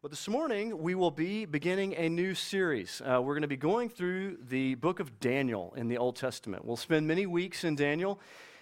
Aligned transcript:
But 0.00 0.12
this 0.12 0.28
morning, 0.28 0.80
we 0.80 0.94
will 0.94 1.10
be 1.10 1.44
beginning 1.44 1.96
a 1.96 2.08
new 2.08 2.32
series. 2.32 3.02
Uh, 3.04 3.20
we're 3.20 3.34
going 3.34 3.42
to 3.42 3.48
be 3.48 3.56
going 3.56 3.88
through 3.88 4.38
the 4.48 4.76
book 4.76 5.00
of 5.00 5.18
Daniel 5.18 5.74
in 5.76 5.88
the 5.88 5.98
Old 5.98 6.14
Testament. 6.14 6.64
We'll 6.64 6.76
spend 6.76 7.08
many 7.08 7.26
weeks 7.26 7.64
in 7.64 7.74
Daniel. 7.74 8.20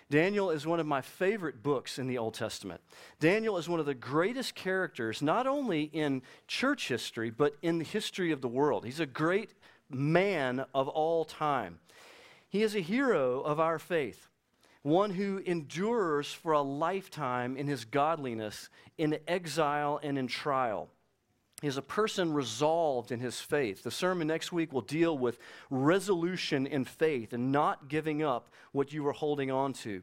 Daniel 0.09 0.51
is 0.51 0.67
one 0.67 0.81
of 0.81 0.87
my 0.87 1.03
favorite 1.03 1.63
books 1.63 1.99
in 1.99 2.07
the 2.07 2.17
Old 2.17 2.33
Testament. 2.33 2.81
Daniel 3.21 3.59
is 3.59 3.69
one 3.69 3.81
of 3.81 3.85
the 3.85 3.93
greatest 3.93 4.55
characters, 4.55 5.21
not 5.21 5.47
only 5.47 5.83
in 5.83 6.23
church 6.49 6.89
history, 6.89 7.29
but 7.29 7.55
in 7.61 7.77
the 7.77 7.85
history 7.85 8.33
of 8.33 8.41
the 8.41 8.49
world. 8.49 8.87
He's 8.87 9.01
a 9.01 9.05
great 9.05 9.53
man 9.91 10.65
of 10.75 10.89
all 10.89 11.27
time. 11.27 11.81
He 12.49 12.63
is 12.63 12.75
a 12.75 12.81
hero 12.81 13.43
of 13.43 13.61
our 13.61 13.79
faith 13.79 14.31
one 14.81 15.11
who 15.11 15.43
endures 15.45 16.33
for 16.33 16.53
a 16.53 16.63
lifetime 16.63 17.57
in 17.57 17.67
his 17.67 17.85
godliness, 17.85 18.71
in 18.97 19.19
exile 19.27 20.01
and 20.03 20.17
in 20.17 20.29
trial 20.29 20.89
is 21.63 21.77
a 21.77 21.83
person 21.83 22.33
resolved 22.33 23.11
in 23.11 23.21
his 23.21 23.41
faith. 23.41 23.83
The 23.83 23.91
sermon 23.91 24.29
next 24.29 24.53
week 24.53 24.73
will 24.73 24.83
deal 24.83 25.17
with 25.17 25.39
resolution 25.71 26.67
in 26.67 26.85
faith 26.85 27.33
and 27.33 27.51
not 27.51 27.89
giving 27.89 28.23
up 28.23 28.51
what 28.73 28.93
you 28.93 29.03
were 29.03 29.13
holding 29.13 29.51
on 29.51 29.73
to. 29.75 30.03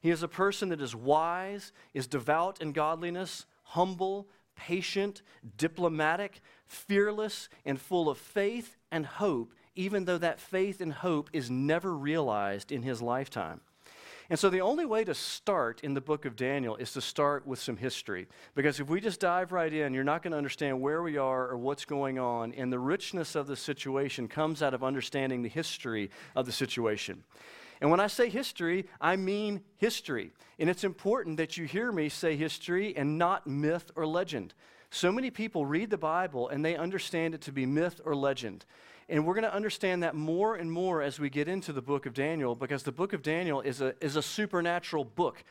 He 0.00 0.10
is 0.10 0.22
a 0.22 0.28
person 0.28 0.68
that 0.68 0.82
is 0.82 0.94
wise, 0.94 1.72
is 1.94 2.06
devout 2.06 2.60
in 2.60 2.72
godliness, 2.72 3.46
humble, 3.62 4.28
patient, 4.56 5.22
diplomatic, 5.56 6.42
fearless, 6.66 7.48
and 7.64 7.80
full 7.80 8.10
of 8.10 8.18
faith 8.18 8.76
and 8.90 9.06
hope, 9.06 9.54
even 9.74 10.04
though 10.04 10.18
that 10.18 10.38
faith 10.38 10.82
and 10.82 10.92
hope 10.92 11.30
is 11.32 11.50
never 11.50 11.96
realized 11.96 12.70
in 12.70 12.82
his 12.82 13.00
lifetime. 13.00 13.62
And 14.30 14.38
so 14.38 14.48
the 14.48 14.62
only 14.62 14.86
way 14.86 15.04
to 15.04 15.14
start 15.14 15.80
in 15.82 15.92
the 15.92 16.00
book 16.00 16.24
of 16.24 16.34
Daniel 16.34 16.76
is 16.76 16.92
to 16.92 17.00
start 17.00 17.46
with 17.46 17.58
some 17.58 17.76
history. 17.76 18.26
Because 18.54 18.80
if 18.80 18.88
we 18.88 19.00
just 19.00 19.20
dive 19.20 19.52
right 19.52 19.72
in, 19.72 19.92
you're 19.92 20.02
not 20.02 20.22
going 20.22 20.32
to 20.32 20.38
understand 20.38 20.80
where 20.80 21.02
we 21.02 21.18
are 21.18 21.48
or 21.48 21.58
what's 21.58 21.84
going 21.84 22.18
on. 22.18 22.54
And 22.54 22.72
the 22.72 22.78
richness 22.78 23.34
of 23.34 23.46
the 23.46 23.56
situation 23.56 24.26
comes 24.26 24.62
out 24.62 24.72
of 24.72 24.82
understanding 24.82 25.42
the 25.42 25.48
history 25.50 26.10
of 26.34 26.46
the 26.46 26.52
situation. 26.52 27.22
And 27.82 27.90
when 27.90 28.00
I 28.00 28.06
say 28.06 28.30
history, 28.30 28.86
I 28.98 29.16
mean 29.16 29.60
history. 29.76 30.32
And 30.58 30.70
it's 30.70 30.84
important 30.84 31.36
that 31.36 31.58
you 31.58 31.66
hear 31.66 31.92
me 31.92 32.08
say 32.08 32.34
history 32.34 32.96
and 32.96 33.18
not 33.18 33.46
myth 33.46 33.90
or 33.94 34.06
legend. 34.06 34.54
So 34.90 35.12
many 35.12 35.30
people 35.30 35.66
read 35.66 35.90
the 35.90 35.98
Bible 35.98 36.48
and 36.48 36.64
they 36.64 36.76
understand 36.76 37.34
it 37.34 37.42
to 37.42 37.52
be 37.52 37.66
myth 37.66 38.00
or 38.04 38.14
legend. 38.14 38.64
And 39.08 39.26
we're 39.26 39.34
going 39.34 39.44
to 39.44 39.54
understand 39.54 40.02
that 40.02 40.14
more 40.14 40.56
and 40.56 40.70
more 40.70 41.02
as 41.02 41.18
we 41.18 41.28
get 41.30 41.48
into 41.48 41.72
the 41.72 41.82
book 41.82 42.06
of 42.06 42.14
Daniel 42.14 42.54
because 42.54 42.82
the 42.82 42.92
book 42.92 43.12
of 43.12 43.22
Daniel 43.22 43.60
is 43.60 43.80
a, 43.80 43.94
is 44.00 44.16
a 44.16 44.22
supernatural 44.22 45.04
book. 45.04 45.44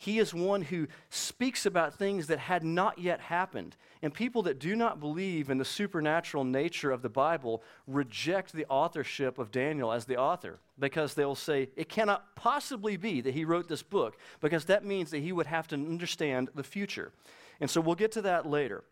He 0.00 0.18
is 0.18 0.32
one 0.32 0.62
who 0.62 0.86
speaks 1.10 1.66
about 1.66 1.98
things 1.98 2.28
that 2.28 2.38
had 2.38 2.64
not 2.64 2.98
yet 2.98 3.20
happened. 3.20 3.76
And 4.00 4.14
people 4.14 4.42
that 4.44 4.58
do 4.58 4.74
not 4.74 4.98
believe 4.98 5.50
in 5.50 5.58
the 5.58 5.64
supernatural 5.64 6.42
nature 6.42 6.90
of 6.90 7.02
the 7.02 7.10
Bible 7.10 7.62
reject 7.86 8.54
the 8.54 8.64
authorship 8.70 9.38
of 9.38 9.50
Daniel 9.50 9.92
as 9.92 10.06
the 10.06 10.16
author 10.16 10.58
because 10.78 11.12
they'll 11.12 11.34
say, 11.34 11.68
it 11.76 11.90
cannot 11.90 12.34
possibly 12.34 12.96
be 12.96 13.20
that 13.20 13.34
he 13.34 13.44
wrote 13.44 13.68
this 13.68 13.82
book 13.82 14.16
because 14.40 14.64
that 14.64 14.86
means 14.86 15.10
that 15.10 15.18
he 15.18 15.32
would 15.32 15.46
have 15.46 15.68
to 15.68 15.74
understand 15.74 16.48
the 16.54 16.64
future. 16.64 17.12
And 17.60 17.68
so 17.68 17.82
we'll 17.82 17.94
get 17.94 18.12
to 18.12 18.22
that 18.22 18.46
later. 18.46 18.84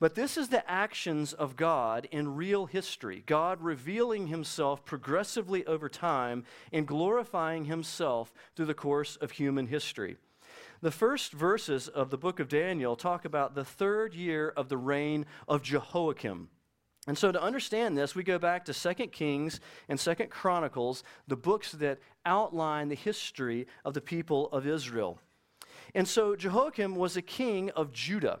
But 0.00 0.14
this 0.14 0.36
is 0.36 0.48
the 0.48 0.68
actions 0.70 1.32
of 1.32 1.56
God 1.56 2.06
in 2.12 2.36
real 2.36 2.66
history 2.66 3.24
God 3.26 3.60
revealing 3.60 4.28
himself 4.28 4.84
progressively 4.84 5.66
over 5.66 5.88
time 5.88 6.44
and 6.72 6.86
glorifying 6.86 7.64
himself 7.64 8.32
through 8.54 8.66
the 8.66 8.74
course 8.74 9.16
of 9.16 9.32
human 9.32 9.66
history. 9.66 10.16
The 10.80 10.92
first 10.92 11.32
verses 11.32 11.88
of 11.88 12.10
the 12.10 12.18
book 12.18 12.38
of 12.38 12.48
Daniel 12.48 12.94
talk 12.94 13.24
about 13.24 13.56
the 13.56 13.64
third 13.64 14.14
year 14.14 14.52
of 14.56 14.68
the 14.68 14.76
reign 14.76 15.26
of 15.48 15.62
Jehoiakim. 15.64 16.48
And 17.08 17.18
so 17.18 17.32
to 17.32 17.42
understand 17.42 17.98
this, 17.98 18.14
we 18.14 18.22
go 18.22 18.38
back 18.38 18.66
to 18.66 18.74
2 18.74 19.08
Kings 19.08 19.58
and 19.88 19.98
2 19.98 20.14
Chronicles, 20.26 21.02
the 21.26 21.36
books 21.36 21.72
that 21.72 21.98
outline 22.24 22.88
the 22.88 22.94
history 22.94 23.66
of 23.84 23.94
the 23.94 24.00
people 24.00 24.48
of 24.52 24.66
Israel. 24.66 25.18
And 25.94 26.06
so 26.06 26.36
Jehoiakim 26.36 26.94
was 26.94 27.16
a 27.16 27.22
king 27.22 27.70
of 27.70 27.92
Judah. 27.92 28.40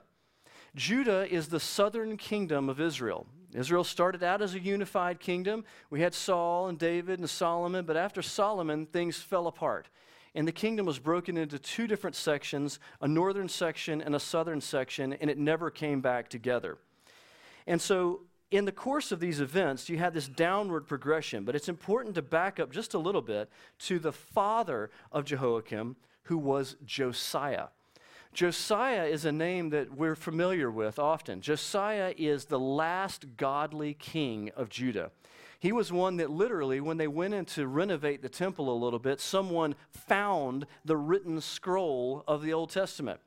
Judah 0.78 1.28
is 1.28 1.48
the 1.48 1.58
southern 1.58 2.16
kingdom 2.16 2.68
of 2.68 2.80
Israel. 2.80 3.26
Israel 3.52 3.82
started 3.82 4.22
out 4.22 4.40
as 4.40 4.54
a 4.54 4.60
unified 4.60 5.18
kingdom. 5.18 5.64
We 5.90 6.00
had 6.00 6.14
Saul 6.14 6.68
and 6.68 6.78
David 6.78 7.18
and 7.18 7.28
Solomon, 7.28 7.84
but 7.84 7.96
after 7.96 8.22
Solomon, 8.22 8.86
things 8.86 9.16
fell 9.16 9.48
apart. 9.48 9.88
And 10.36 10.46
the 10.46 10.52
kingdom 10.52 10.86
was 10.86 11.00
broken 11.00 11.36
into 11.36 11.58
two 11.58 11.88
different 11.88 12.14
sections 12.14 12.78
a 13.00 13.08
northern 13.08 13.48
section 13.48 14.00
and 14.00 14.14
a 14.14 14.20
southern 14.20 14.60
section, 14.60 15.14
and 15.14 15.28
it 15.28 15.36
never 15.36 15.68
came 15.68 16.00
back 16.00 16.28
together. 16.28 16.78
And 17.66 17.80
so, 17.80 18.20
in 18.52 18.64
the 18.64 18.72
course 18.72 19.10
of 19.10 19.18
these 19.18 19.40
events, 19.40 19.88
you 19.88 19.98
had 19.98 20.14
this 20.14 20.28
downward 20.28 20.86
progression, 20.86 21.44
but 21.44 21.56
it's 21.56 21.68
important 21.68 22.14
to 22.14 22.22
back 22.22 22.60
up 22.60 22.70
just 22.70 22.94
a 22.94 22.98
little 22.98 23.20
bit 23.20 23.50
to 23.80 23.98
the 23.98 24.12
father 24.12 24.90
of 25.10 25.24
Jehoiakim, 25.24 25.96
who 26.24 26.38
was 26.38 26.76
Josiah. 26.84 27.68
Josiah 28.38 29.06
is 29.06 29.24
a 29.24 29.32
name 29.32 29.70
that 29.70 29.96
we're 29.96 30.14
familiar 30.14 30.70
with 30.70 31.00
often. 31.00 31.40
Josiah 31.40 32.14
is 32.16 32.44
the 32.44 32.56
last 32.60 33.36
godly 33.36 33.94
king 33.94 34.52
of 34.54 34.68
Judah. 34.68 35.10
He 35.58 35.72
was 35.72 35.92
one 35.92 36.18
that 36.18 36.30
literally, 36.30 36.80
when 36.80 36.98
they 36.98 37.08
went 37.08 37.34
in 37.34 37.46
to 37.46 37.66
renovate 37.66 38.22
the 38.22 38.28
temple 38.28 38.72
a 38.72 38.78
little 38.78 39.00
bit, 39.00 39.20
someone 39.20 39.74
found 39.90 40.68
the 40.84 40.96
written 40.96 41.40
scroll 41.40 42.22
of 42.28 42.42
the 42.42 42.52
Old 42.52 42.70
Testament 42.70 43.18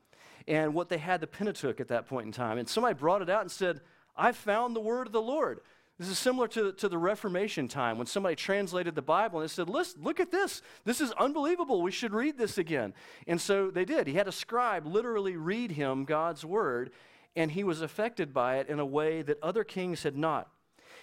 and 0.48 0.72
what 0.72 0.88
they 0.88 0.96
had, 0.96 1.20
the 1.20 1.26
Pentateuch 1.26 1.78
at 1.78 1.88
that 1.88 2.06
point 2.06 2.24
in 2.24 2.32
time. 2.32 2.56
And 2.56 2.66
somebody 2.66 2.94
brought 2.94 3.20
it 3.20 3.28
out 3.28 3.42
and 3.42 3.50
said, 3.50 3.82
I 4.16 4.32
found 4.32 4.74
the 4.74 4.80
word 4.80 5.08
of 5.08 5.12
the 5.12 5.20
Lord. 5.20 5.60
This 5.98 6.08
is 6.08 6.18
similar 6.18 6.48
to, 6.48 6.72
to 6.72 6.88
the 6.88 6.98
Reformation 6.98 7.68
time 7.68 7.98
when 7.98 8.06
somebody 8.06 8.34
translated 8.34 8.94
the 8.94 9.02
Bible 9.02 9.40
and 9.40 9.48
they 9.48 9.52
said, 9.52 9.68
Listen, 9.68 10.02
look 10.02 10.20
at 10.20 10.30
this. 10.30 10.62
This 10.84 11.00
is 11.00 11.12
unbelievable. 11.12 11.82
We 11.82 11.90
should 11.90 12.14
read 12.14 12.38
this 12.38 12.58
again. 12.58 12.94
And 13.26 13.40
so 13.40 13.70
they 13.70 13.84
did. 13.84 14.06
He 14.06 14.14
had 14.14 14.26
a 14.26 14.32
scribe 14.32 14.86
literally 14.86 15.36
read 15.36 15.72
him 15.72 16.04
God's 16.04 16.44
word, 16.44 16.90
and 17.36 17.52
he 17.52 17.62
was 17.62 17.82
affected 17.82 18.32
by 18.32 18.56
it 18.56 18.68
in 18.68 18.80
a 18.80 18.86
way 18.86 19.22
that 19.22 19.42
other 19.42 19.64
kings 19.64 20.02
had 20.02 20.16
not. 20.16 20.48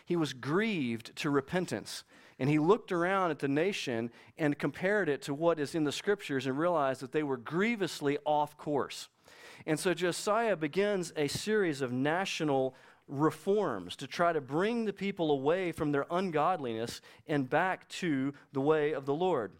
He 0.05 0.15
was 0.15 0.33
grieved 0.33 1.15
to 1.17 1.29
repentance. 1.29 2.03
And 2.39 2.49
he 2.49 2.57
looked 2.57 2.91
around 2.91 3.31
at 3.31 3.39
the 3.39 3.47
nation 3.47 4.11
and 4.37 4.57
compared 4.57 5.09
it 5.09 5.21
to 5.23 5.33
what 5.33 5.59
is 5.59 5.75
in 5.75 5.83
the 5.83 5.91
scriptures 5.91 6.45
and 6.45 6.57
realized 6.57 7.01
that 7.01 7.11
they 7.11 7.21
were 7.21 7.37
grievously 7.37 8.17
off 8.25 8.57
course. 8.57 9.09
And 9.65 9.77
so 9.79 9.93
Josiah 9.93 10.55
begins 10.55 11.11
a 11.15 11.27
series 11.27 11.81
of 11.81 11.91
national 11.91 12.75
reforms 13.09 13.95
to 13.97 14.07
try 14.07 14.31
to 14.31 14.39
bring 14.39 14.85
the 14.85 14.93
people 14.93 15.31
away 15.31 15.71
from 15.71 15.91
their 15.91 16.05
ungodliness 16.09 17.01
and 17.27 17.49
back 17.49 17.89
to 17.89 18.33
the 18.53 18.61
way 18.61 18.93
of 18.93 19.05
the 19.05 19.13
Lord. 19.13 19.51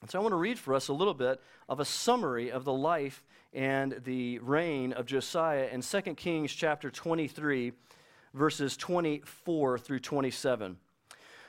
And 0.00 0.10
so 0.10 0.18
I 0.18 0.22
want 0.22 0.32
to 0.32 0.36
read 0.36 0.58
for 0.58 0.74
us 0.74 0.88
a 0.88 0.92
little 0.92 1.14
bit 1.14 1.40
of 1.68 1.80
a 1.80 1.84
summary 1.84 2.50
of 2.50 2.64
the 2.64 2.72
life 2.72 3.24
and 3.52 4.00
the 4.04 4.38
reign 4.38 4.92
of 4.92 5.06
Josiah 5.06 5.68
in 5.72 5.82
2 5.82 6.00
Kings 6.14 6.52
chapter 6.52 6.90
23 6.90 7.72
verses 8.34 8.76
24 8.76 9.78
through 9.78 9.98
27. 9.98 10.76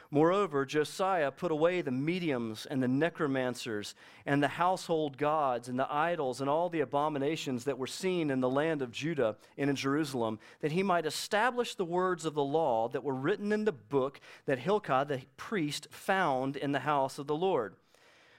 Moreover, 0.10 0.66
Josiah 0.66 1.32
put 1.32 1.52
away 1.52 1.82
the 1.82 1.92
mediums 1.92 2.66
and 2.66 2.82
the 2.82 2.88
necromancers 2.88 3.94
and 4.26 4.42
the 4.42 4.48
household 4.48 5.18
gods 5.18 5.68
and 5.68 5.78
the 5.78 5.92
idols 5.94 6.40
and 6.40 6.50
all 6.50 6.70
the 6.70 6.80
abominations 6.80 7.66
that 7.66 7.78
were 7.78 7.88
seen 7.88 8.30
in 8.30 8.40
the 8.40 8.50
land 8.50 8.82
of 8.82 8.92
Judah 8.92 9.36
and 9.58 9.70
in 9.70 9.76
Jerusalem, 9.76 10.40
that 10.62 10.72
he 10.72 10.82
might 10.82 11.06
establish 11.06 11.76
the 11.76 11.84
words 11.84 12.26
of 12.26 12.36
the 12.36 12.44
law 12.44 12.88
that 12.90 13.04
were 13.04 13.14
written 13.14 13.52
in 13.52 13.66
the 13.66 13.74
book 13.74 14.22
that 14.46 14.60
Hilkiah 14.60 15.06
the 15.06 15.22
priest 15.36 15.88
found 15.92 16.56
in 16.56 16.72
the 16.72 16.80
house 16.80 17.20
of 17.20 17.28
the 17.28 17.36
Lord. 17.36 17.76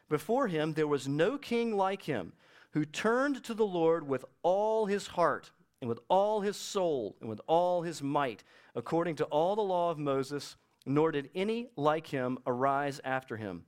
Before 0.08 0.48
him 0.48 0.72
there 0.72 0.86
was 0.86 1.06
no 1.06 1.36
king 1.36 1.76
like 1.76 2.02
him 2.02 2.32
who 2.70 2.86
turned 2.86 3.44
to 3.44 3.52
the 3.52 3.66
Lord 3.66 4.08
with 4.08 4.24
all 4.42 4.86
his 4.86 5.08
heart 5.08 5.50
and 5.82 5.88
with 5.88 6.00
all 6.08 6.40
his 6.40 6.56
soul 6.56 7.16
and 7.20 7.28
with 7.28 7.42
all 7.46 7.82
his 7.82 8.02
might, 8.02 8.42
according 8.74 9.16
to 9.16 9.24
all 9.24 9.54
the 9.54 9.62
law 9.62 9.90
of 9.90 9.98
Moses 9.98 10.56
nor 10.86 11.12
did 11.12 11.30
any 11.34 11.68
like 11.76 12.08
him 12.08 12.38
arise 12.46 13.00
after 13.04 13.36
him. 13.36 13.64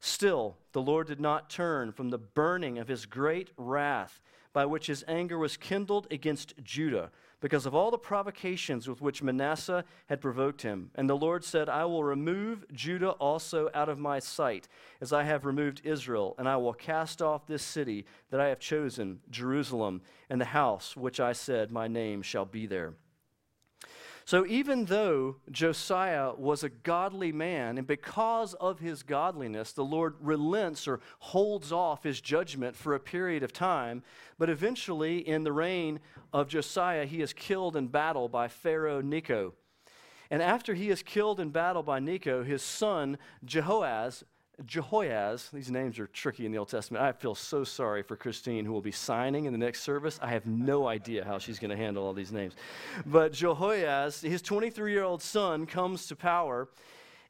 Still, 0.00 0.56
the 0.72 0.82
Lord 0.82 1.08
did 1.08 1.20
not 1.20 1.50
turn 1.50 1.92
from 1.92 2.10
the 2.10 2.18
burning 2.18 2.78
of 2.78 2.88
his 2.88 3.06
great 3.06 3.50
wrath, 3.56 4.20
by 4.52 4.64
which 4.64 4.86
his 4.86 5.04
anger 5.06 5.38
was 5.38 5.56
kindled 5.56 6.06
against 6.10 6.54
Judah, 6.62 7.10
because 7.40 7.66
of 7.66 7.74
all 7.74 7.90
the 7.90 7.98
provocations 7.98 8.88
with 8.88 9.00
which 9.00 9.22
Manasseh 9.22 9.84
had 10.06 10.20
provoked 10.20 10.62
him. 10.62 10.90
And 10.94 11.08
the 11.08 11.16
Lord 11.16 11.44
said, 11.44 11.68
I 11.68 11.84
will 11.84 12.02
remove 12.02 12.64
Judah 12.72 13.10
also 13.10 13.70
out 13.74 13.88
of 13.88 13.98
my 13.98 14.18
sight, 14.18 14.66
as 15.00 15.12
I 15.12 15.24
have 15.24 15.44
removed 15.44 15.82
Israel, 15.84 16.34
and 16.38 16.48
I 16.48 16.56
will 16.56 16.72
cast 16.72 17.22
off 17.22 17.46
this 17.46 17.62
city 17.62 18.06
that 18.30 18.40
I 18.40 18.48
have 18.48 18.58
chosen, 18.58 19.20
Jerusalem, 19.30 20.00
and 20.30 20.40
the 20.40 20.46
house 20.46 20.96
which 20.96 21.20
I 21.20 21.32
said, 21.32 21.70
My 21.70 21.86
name 21.86 22.22
shall 22.22 22.44
be 22.44 22.66
there. 22.66 22.94
So, 24.28 24.44
even 24.44 24.84
though 24.84 25.36
Josiah 25.50 26.34
was 26.36 26.62
a 26.62 26.68
godly 26.68 27.32
man, 27.32 27.78
and 27.78 27.86
because 27.86 28.52
of 28.52 28.78
his 28.78 29.02
godliness, 29.02 29.72
the 29.72 29.86
Lord 29.86 30.16
relents 30.20 30.86
or 30.86 31.00
holds 31.18 31.72
off 31.72 32.02
his 32.02 32.20
judgment 32.20 32.76
for 32.76 32.94
a 32.94 33.00
period 33.00 33.42
of 33.42 33.54
time, 33.54 34.02
but 34.38 34.50
eventually, 34.50 35.26
in 35.26 35.44
the 35.44 35.52
reign 35.52 35.98
of 36.30 36.46
Josiah, 36.46 37.06
he 37.06 37.22
is 37.22 37.32
killed 37.32 37.74
in 37.74 37.86
battle 37.86 38.28
by 38.28 38.48
Pharaoh 38.48 39.00
Necho. 39.00 39.54
And 40.30 40.42
after 40.42 40.74
he 40.74 40.90
is 40.90 41.02
killed 41.02 41.40
in 41.40 41.48
battle 41.48 41.82
by 41.82 41.98
Necho, 41.98 42.44
his 42.44 42.60
son 42.60 43.16
Jehoaz 43.46 44.24
Jehoiaz, 44.66 45.50
these 45.52 45.70
names 45.70 46.00
are 46.00 46.08
tricky 46.08 46.44
in 46.44 46.50
the 46.50 46.58
Old 46.58 46.68
Testament. 46.68 47.04
I 47.04 47.12
feel 47.12 47.36
so 47.36 47.62
sorry 47.62 48.02
for 48.02 48.16
Christine, 48.16 48.64
who 48.64 48.72
will 48.72 48.80
be 48.80 48.90
signing 48.90 49.44
in 49.44 49.52
the 49.52 49.58
next 49.58 49.82
service. 49.82 50.18
I 50.20 50.28
have 50.28 50.46
no 50.46 50.88
idea 50.88 51.24
how 51.24 51.38
she's 51.38 51.60
going 51.60 51.70
to 51.70 51.76
handle 51.76 52.04
all 52.04 52.12
these 52.12 52.32
names. 52.32 52.54
But 53.06 53.32
Jehoiaz, 53.32 54.20
his 54.20 54.42
23 54.42 54.92
year 54.92 55.04
old 55.04 55.22
son, 55.22 55.64
comes 55.64 56.06
to 56.08 56.16
power, 56.16 56.68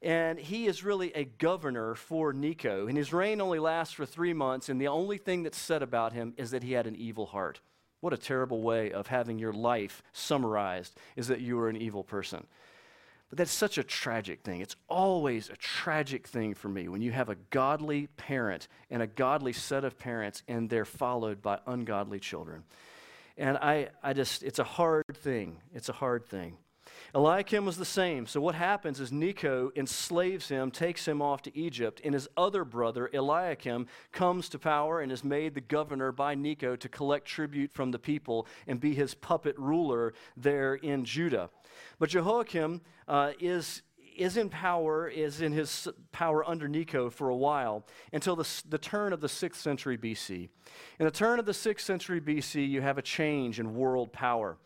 and 0.00 0.38
he 0.38 0.66
is 0.66 0.82
really 0.82 1.12
a 1.14 1.24
governor 1.24 1.94
for 1.94 2.32
Necho. 2.32 2.86
And 2.86 2.96
his 2.96 3.12
reign 3.12 3.42
only 3.42 3.58
lasts 3.58 3.92
for 3.92 4.06
three 4.06 4.32
months, 4.32 4.70
and 4.70 4.80
the 4.80 4.88
only 4.88 5.18
thing 5.18 5.42
that's 5.42 5.58
said 5.58 5.82
about 5.82 6.14
him 6.14 6.32
is 6.38 6.50
that 6.52 6.62
he 6.62 6.72
had 6.72 6.86
an 6.86 6.96
evil 6.96 7.26
heart. 7.26 7.60
What 8.00 8.12
a 8.14 8.18
terrible 8.18 8.62
way 8.62 8.92
of 8.92 9.08
having 9.08 9.38
your 9.38 9.52
life 9.52 10.02
summarized 10.12 10.96
is 11.16 11.28
that 11.28 11.40
you 11.40 11.56
were 11.56 11.68
an 11.68 11.76
evil 11.76 12.04
person. 12.04 12.46
But 13.28 13.38
that's 13.38 13.52
such 13.52 13.76
a 13.76 13.84
tragic 13.84 14.40
thing. 14.40 14.60
It's 14.60 14.76
always 14.88 15.50
a 15.50 15.56
tragic 15.56 16.26
thing 16.26 16.54
for 16.54 16.68
me 16.68 16.88
when 16.88 17.02
you 17.02 17.12
have 17.12 17.28
a 17.28 17.36
godly 17.50 18.06
parent 18.16 18.68
and 18.90 19.02
a 19.02 19.06
godly 19.06 19.52
set 19.52 19.84
of 19.84 19.98
parents 19.98 20.42
and 20.48 20.70
they're 20.70 20.86
followed 20.86 21.42
by 21.42 21.58
ungodly 21.66 22.20
children. 22.20 22.64
And 23.36 23.58
I, 23.58 23.90
I 24.02 24.14
just, 24.14 24.42
it's 24.42 24.58
a 24.58 24.64
hard 24.64 25.04
thing. 25.14 25.58
It's 25.74 25.88
a 25.88 25.92
hard 25.92 26.26
thing. 26.26 26.56
Eliakim 27.14 27.64
was 27.64 27.78
the 27.78 27.84
same. 27.84 28.26
So 28.26 28.40
what 28.40 28.54
happens 28.54 29.00
is 29.00 29.10
Necho 29.10 29.70
enslaves 29.74 30.48
him, 30.48 30.70
takes 30.70 31.08
him 31.08 31.22
off 31.22 31.42
to 31.42 31.56
Egypt, 31.56 32.00
and 32.04 32.12
his 32.12 32.28
other 32.36 32.64
brother, 32.64 33.10
Eliakim, 33.14 33.86
comes 34.12 34.48
to 34.50 34.58
power 34.58 35.00
and 35.00 35.10
is 35.10 35.24
made 35.24 35.54
the 35.54 35.60
governor 35.60 36.12
by 36.12 36.34
Necho 36.34 36.76
to 36.76 36.88
collect 36.88 37.26
tribute 37.26 37.72
from 37.72 37.90
the 37.90 37.98
people 37.98 38.46
and 38.66 38.78
be 38.80 38.94
his 38.94 39.14
puppet 39.14 39.58
ruler 39.58 40.12
there 40.36 40.74
in 40.74 41.04
Judah. 41.04 41.50
But 41.98 42.10
Jehoiakim 42.10 42.82
uh, 43.06 43.32
is 43.40 43.82
is 44.18 44.36
in 44.36 44.48
power, 44.48 45.06
is 45.06 45.40
in 45.40 45.52
his 45.52 45.86
power 46.10 46.46
under 46.46 46.66
Necho 46.66 47.08
for 47.08 47.28
a 47.28 47.36
while 47.36 47.86
until 48.12 48.34
the, 48.34 48.48
the 48.68 48.76
turn 48.76 49.12
of 49.12 49.20
the 49.20 49.28
6th 49.28 49.54
century 49.54 49.96
BC. 49.96 50.48
In 50.98 51.04
the 51.04 51.10
turn 51.12 51.38
of 51.38 51.46
the 51.46 51.52
6th 51.52 51.80
century 51.80 52.20
BC, 52.20 52.68
you 52.68 52.80
have 52.80 52.98
a 52.98 53.02
change 53.02 53.60
in 53.60 53.76
world 53.76 54.12
power. 54.12 54.58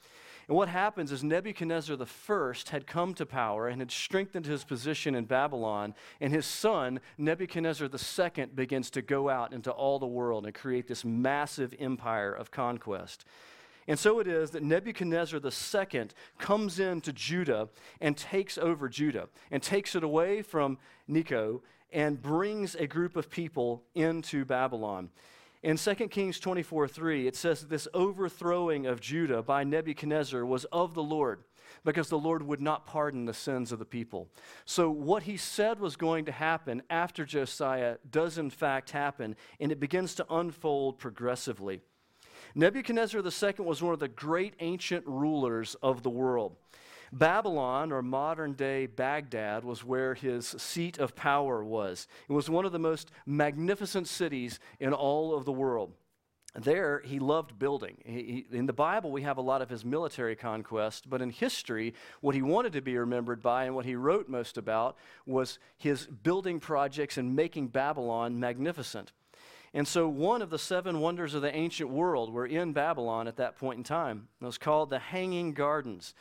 And 0.48 0.56
what 0.56 0.68
happens 0.68 1.12
is 1.12 1.22
Nebuchadnezzar 1.22 1.96
I 1.96 2.54
had 2.70 2.86
come 2.86 3.14
to 3.14 3.26
power 3.26 3.68
and 3.68 3.80
had 3.80 3.90
strengthened 3.90 4.46
his 4.46 4.64
position 4.64 5.14
in 5.14 5.24
Babylon, 5.24 5.94
and 6.20 6.32
his 6.32 6.46
son, 6.46 7.00
Nebuchadnezzar 7.16 7.88
II, 7.88 8.46
begins 8.46 8.90
to 8.90 9.02
go 9.02 9.28
out 9.28 9.52
into 9.52 9.70
all 9.70 9.98
the 9.98 10.06
world 10.06 10.44
and 10.44 10.54
create 10.54 10.88
this 10.88 11.04
massive 11.04 11.74
empire 11.78 12.32
of 12.32 12.50
conquest. 12.50 13.24
And 13.88 13.98
so 13.98 14.20
it 14.20 14.28
is 14.28 14.50
that 14.50 14.62
Nebuchadnezzar 14.62 15.40
II 15.42 16.08
comes 16.38 16.78
into 16.78 17.12
Judah 17.12 17.68
and 18.00 18.16
takes 18.16 18.56
over 18.56 18.88
Judah 18.88 19.28
and 19.50 19.62
takes 19.62 19.96
it 19.96 20.04
away 20.04 20.42
from 20.42 20.78
Necho 21.08 21.62
and 21.92 22.20
brings 22.22 22.74
a 22.74 22.86
group 22.86 23.16
of 23.16 23.28
people 23.28 23.82
into 23.94 24.44
Babylon. 24.44 25.10
In 25.62 25.76
2 25.76 25.94
Kings 26.08 26.40
24 26.40 26.88
3, 26.88 27.28
it 27.28 27.36
says 27.36 27.62
this 27.62 27.86
overthrowing 27.94 28.86
of 28.86 29.00
Judah 29.00 29.42
by 29.42 29.62
Nebuchadnezzar 29.62 30.44
was 30.44 30.64
of 30.66 30.94
the 30.94 31.02
Lord 31.02 31.44
because 31.84 32.08
the 32.08 32.18
Lord 32.18 32.42
would 32.42 32.60
not 32.60 32.84
pardon 32.84 33.26
the 33.26 33.34
sins 33.34 33.70
of 33.70 33.78
the 33.78 33.84
people. 33.84 34.28
So, 34.64 34.90
what 34.90 35.22
he 35.22 35.36
said 35.36 35.78
was 35.78 35.94
going 35.94 36.24
to 36.24 36.32
happen 36.32 36.82
after 36.90 37.24
Josiah 37.24 37.98
does 38.10 38.38
in 38.38 38.50
fact 38.50 38.90
happen, 38.90 39.36
and 39.60 39.70
it 39.70 39.78
begins 39.78 40.16
to 40.16 40.26
unfold 40.28 40.98
progressively. 40.98 41.80
Nebuchadnezzar 42.56 43.22
II 43.24 43.64
was 43.64 43.82
one 43.82 43.94
of 43.94 44.00
the 44.00 44.08
great 44.08 44.54
ancient 44.58 45.06
rulers 45.06 45.76
of 45.80 46.02
the 46.02 46.10
world. 46.10 46.56
Babylon, 47.12 47.92
or 47.92 48.02
modern 48.02 48.54
day 48.54 48.86
Baghdad, 48.86 49.64
was 49.64 49.84
where 49.84 50.14
his 50.14 50.46
seat 50.46 50.98
of 50.98 51.14
power 51.14 51.62
was. 51.62 52.08
It 52.28 52.32
was 52.32 52.48
one 52.48 52.64
of 52.64 52.72
the 52.72 52.78
most 52.78 53.10
magnificent 53.26 54.08
cities 54.08 54.58
in 54.80 54.94
all 54.94 55.34
of 55.34 55.44
the 55.44 55.52
world. 55.52 55.92
There, 56.54 57.00
he 57.04 57.18
loved 57.18 57.58
building. 57.58 57.96
He, 58.04 58.46
in 58.50 58.66
the 58.66 58.74
Bible, 58.74 59.10
we 59.10 59.22
have 59.22 59.38
a 59.38 59.42
lot 59.42 59.62
of 59.62 59.70
his 59.70 59.86
military 59.86 60.36
conquest, 60.36 61.08
but 61.08 61.22
in 61.22 61.30
history, 61.30 61.94
what 62.20 62.34
he 62.34 62.42
wanted 62.42 62.74
to 62.74 62.82
be 62.82 62.96
remembered 62.96 63.42
by 63.42 63.64
and 63.64 63.74
what 63.74 63.86
he 63.86 63.94
wrote 63.94 64.28
most 64.28 64.58
about 64.58 64.98
was 65.24 65.58
his 65.78 66.06
building 66.06 66.60
projects 66.60 67.16
and 67.16 67.34
making 67.34 67.68
Babylon 67.68 68.38
magnificent. 68.38 69.12
And 69.72 69.88
so, 69.88 70.06
one 70.06 70.42
of 70.42 70.50
the 70.50 70.58
seven 70.58 71.00
wonders 71.00 71.32
of 71.32 71.40
the 71.40 71.54
ancient 71.54 71.88
world 71.88 72.30
were 72.30 72.46
in 72.46 72.74
Babylon 72.74 73.26
at 73.26 73.36
that 73.36 73.56
point 73.56 73.78
in 73.78 73.84
time. 73.84 74.28
It 74.42 74.44
was 74.44 74.58
called 74.58 74.90
the 74.90 74.98
Hanging 74.98 75.54
Gardens. 75.54 76.12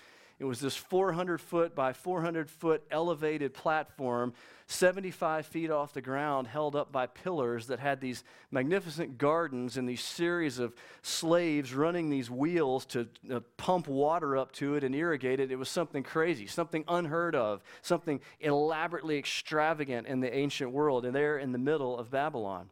It 0.42 0.46
was 0.46 0.60
this 0.60 0.76
400 0.76 1.40
foot 1.40 1.76
by 1.76 1.94
400 1.94 2.50
foot 2.50 2.82
elevated 2.90 3.54
platform, 3.54 4.34
75 4.66 5.46
feet 5.46 5.70
off 5.70 5.94
the 5.94 6.02
ground, 6.02 6.48
held 6.48 6.76
up 6.76 6.92
by 6.92 7.06
pillars 7.06 7.68
that 7.68 7.80
had 7.80 8.02
these 8.02 8.24
magnificent 8.50 9.20
gardens 9.20 9.78
and 9.78 9.88
these 9.88 10.02
series 10.02 10.58
of 10.58 10.74
slaves 11.04 11.76
running 11.76 12.10
these 12.10 12.32
wheels 12.32 12.88
to 12.88 13.08
uh, 13.32 13.42
pump 13.58 13.88
water 13.88 14.36
up 14.36 14.52
to 14.54 14.74
it 14.74 14.84
and 14.84 14.96
irrigate 14.96 15.40
it. 15.40 15.52
It 15.52 15.58
was 15.58 15.70
something 15.70 16.02
crazy, 16.02 16.48
something 16.48 16.86
unheard 16.88 17.36
of, 17.36 17.62
something 17.84 18.20
elaborately 18.40 19.20
extravagant 19.20 20.08
in 20.08 20.22
the 20.22 20.36
ancient 20.36 20.72
world, 20.72 21.06
and 21.06 21.14
there 21.14 21.38
in 21.38 21.52
the 21.52 21.60
middle 21.60 21.96
of 21.96 22.10
Babylon. 22.10 22.72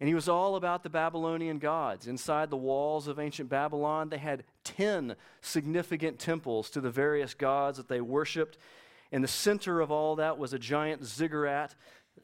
And 0.00 0.08
he 0.08 0.14
was 0.14 0.28
all 0.28 0.56
about 0.56 0.82
the 0.82 0.90
Babylonian 0.90 1.58
gods. 1.58 2.06
Inside 2.06 2.50
the 2.50 2.56
walls 2.56 3.06
of 3.06 3.18
ancient 3.18 3.48
Babylon, 3.48 4.08
they 4.08 4.18
had 4.18 4.44
10 4.64 5.14
significant 5.40 6.18
temples 6.18 6.68
to 6.70 6.80
the 6.80 6.90
various 6.90 7.34
gods 7.34 7.76
that 7.76 7.88
they 7.88 8.00
worshiped. 8.00 8.58
In 9.12 9.22
the 9.22 9.28
center 9.28 9.80
of 9.80 9.90
all 9.90 10.16
that 10.16 10.38
was 10.38 10.52
a 10.52 10.58
giant 10.58 11.04
ziggurat 11.04 11.74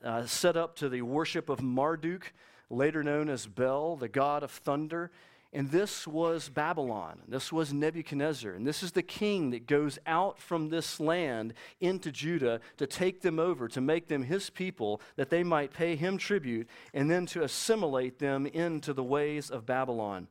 uh, 0.05 0.26
set 0.26 0.56
up 0.56 0.76
to 0.76 0.88
the 0.88 1.02
worship 1.02 1.49
of 1.49 1.62
Marduk, 1.62 2.32
later 2.69 3.02
known 3.02 3.28
as 3.28 3.46
Bel, 3.46 3.96
the 3.96 4.08
god 4.08 4.43
of 4.43 4.50
thunder. 4.50 5.11
And 5.52 5.69
this 5.70 6.06
was 6.06 6.49
Babylon. 6.49 7.23
This 7.26 7.52
was 7.52 7.73
Nebuchadnezzar. 7.73 8.52
And 8.52 8.64
this 8.64 8.85
is 8.85 8.93
the 8.93 9.02
king 9.02 9.50
that 9.50 9.67
goes 9.67 9.99
out 10.06 10.38
from 10.38 10.69
this 10.69 11.00
land 11.00 11.55
into 11.81 12.12
Judah 12.12 12.61
to 12.76 12.87
take 12.87 13.20
them 13.20 13.41
over, 13.41 13.67
to 13.69 13.81
make 13.81 14.06
them 14.06 14.23
his 14.23 14.49
people, 14.49 15.00
that 15.17 15.29
they 15.29 15.43
might 15.43 15.73
pay 15.73 15.97
him 15.97 16.19
tribute, 16.19 16.69
and 16.94 17.11
then 17.11 17.26
to 17.26 17.43
assimilate 17.43 18.20
them 18.20 18.47
into 18.47 18.93
the 18.93 19.02
ways 19.02 19.50
of 19.50 19.67
Babylon. 19.67 20.29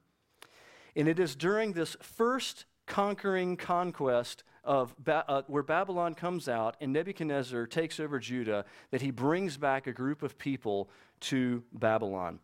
And 0.96 1.10
it 1.10 1.20
is 1.20 1.36
during 1.36 1.74
this 1.74 1.98
first 2.02 2.64
conquering 2.86 3.58
conquest 3.58 4.44
of 4.64 4.96
ba- 5.04 5.26
uh, 5.28 5.42
where 5.48 5.64
Babylon 5.64 6.14
comes 6.14 6.48
out 6.48 6.78
and 6.80 6.94
Nebuchadnezzar 6.94 7.68
takes 7.68 8.00
over 8.00 8.20
Judah 8.20 8.66
that 8.92 9.02
he 9.02 9.12
brings 9.12 9.58
back 9.58 9.86
a 9.86 9.92
group 9.92 10.24
of 10.24 10.38
people 10.38 10.90
to 11.22 11.64
Babylon. 11.74 12.40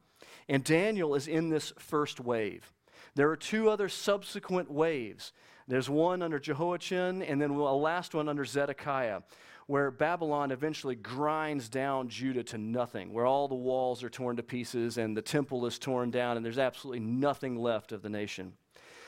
And 0.48 0.64
Daniel 0.64 1.16
is 1.16 1.28
in 1.28 1.50
this 1.50 1.74
first 1.78 2.20
wave. 2.20 2.72
There 3.16 3.30
are 3.30 3.38
two 3.38 3.70
other 3.70 3.90
subsequent 3.90 4.70
waves. 4.70 5.32
There's 5.68 5.90
one 5.90 6.22
under 6.22 6.40
Jehoiachin, 6.40 7.24
and 7.24 7.42
then 7.42 7.52
a 7.52 7.76
last 7.76 8.14
one 8.14 8.30
under 8.30 8.46
Zedekiah, 8.46 9.22
where 9.68 9.90
Babylon 9.90 10.52
eventually 10.52 10.96
grinds 10.96 11.70
down 11.70 12.08
Judah 12.08 12.44
to 12.44 12.58
nothing, 12.58 13.12
where 13.14 13.26
all 13.26 13.48
the 13.48 13.56
walls 13.56 14.04
are 14.04 14.10
torn 14.10 14.36
to 14.36 14.44
pieces 14.44 14.98
and 14.98 15.18
the 15.18 15.22
temple 15.24 15.66
is 15.66 15.80
torn 15.80 16.12
down, 16.12 16.38
and 16.38 16.46
there's 16.46 16.60
absolutely 16.60 17.00
nothing 17.00 17.56
left 17.56 17.92
of 17.92 18.04
the 18.04 18.10
nation. 18.10 18.54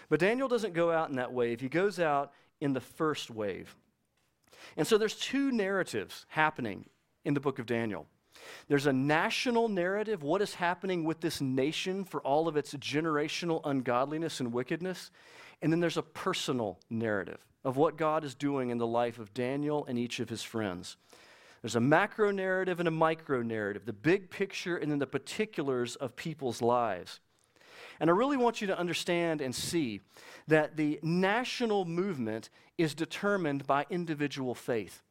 But 0.10 0.20
Daniel 0.20 0.48
doesn't 0.48 0.74
go 0.74 0.92
out 0.92 1.10
in 1.10 1.18
that 1.18 1.34
wave, 1.34 1.60
he 1.60 1.70
goes 1.70 2.00
out 2.00 2.32
in 2.60 2.74
the 2.74 2.82
first 2.82 3.30
wave. 3.30 3.76
And 4.76 4.88
so 4.88 4.98
there's 4.98 5.16
two 5.16 5.52
narratives 5.52 6.26
happening 6.30 6.86
in 7.24 7.34
the 7.34 7.40
book 7.40 7.60
of 7.60 7.66
Daniel. 7.66 8.08
There's 8.68 8.86
a 8.86 8.94
national 8.94 9.70
narrative, 9.70 10.24
what 10.24 10.42
is 10.42 10.56
happening 10.56 11.04
with 11.04 11.22
this 11.22 11.42
nation 11.42 12.04
for 12.04 12.22
all 12.22 12.48
of 12.48 12.58
its 12.58 12.74
generational 12.76 13.62
ungodliness 13.64 14.40
and 14.40 14.54
wickedness. 14.54 15.12
And 15.62 15.72
then 15.72 15.80
there's 15.80 15.98
a 15.98 16.04
personal 16.04 16.80
narrative 16.90 17.46
of 17.64 17.78
what 17.78 17.98
God 17.98 18.24
is 18.24 18.36
doing 18.36 18.70
in 18.70 18.78
the 18.78 18.88
life 18.88 19.20
of 19.20 19.34
Daniel 19.34 19.86
and 19.86 19.98
each 19.98 20.20
of 20.20 20.30
his 20.30 20.44
friends. 20.44 20.98
There's 21.62 21.76
a 21.76 21.82
macro 21.82 22.32
narrative 22.32 22.80
and 22.80 22.88
a 22.88 22.92
micro 22.92 23.42
narrative, 23.42 23.86
the 23.86 23.94
big 23.94 24.30
picture 24.30 24.78
and 24.78 24.92
then 24.92 25.00
the 25.00 25.08
particulars 25.08 25.96
of 25.96 26.16
people's 26.16 26.62
lives. 26.62 27.20
And 28.00 28.10
I 28.10 28.14
really 28.14 28.38
want 28.38 28.62
you 28.62 28.68
to 28.68 28.78
understand 28.78 29.42
and 29.42 29.54
see 29.54 30.02
that 30.48 30.78
the 30.78 31.00
national 31.02 31.86
movement 31.86 32.50
is 32.78 32.94
determined 32.94 33.66
by 33.66 33.86
individual 33.90 34.54
faith 34.54 35.02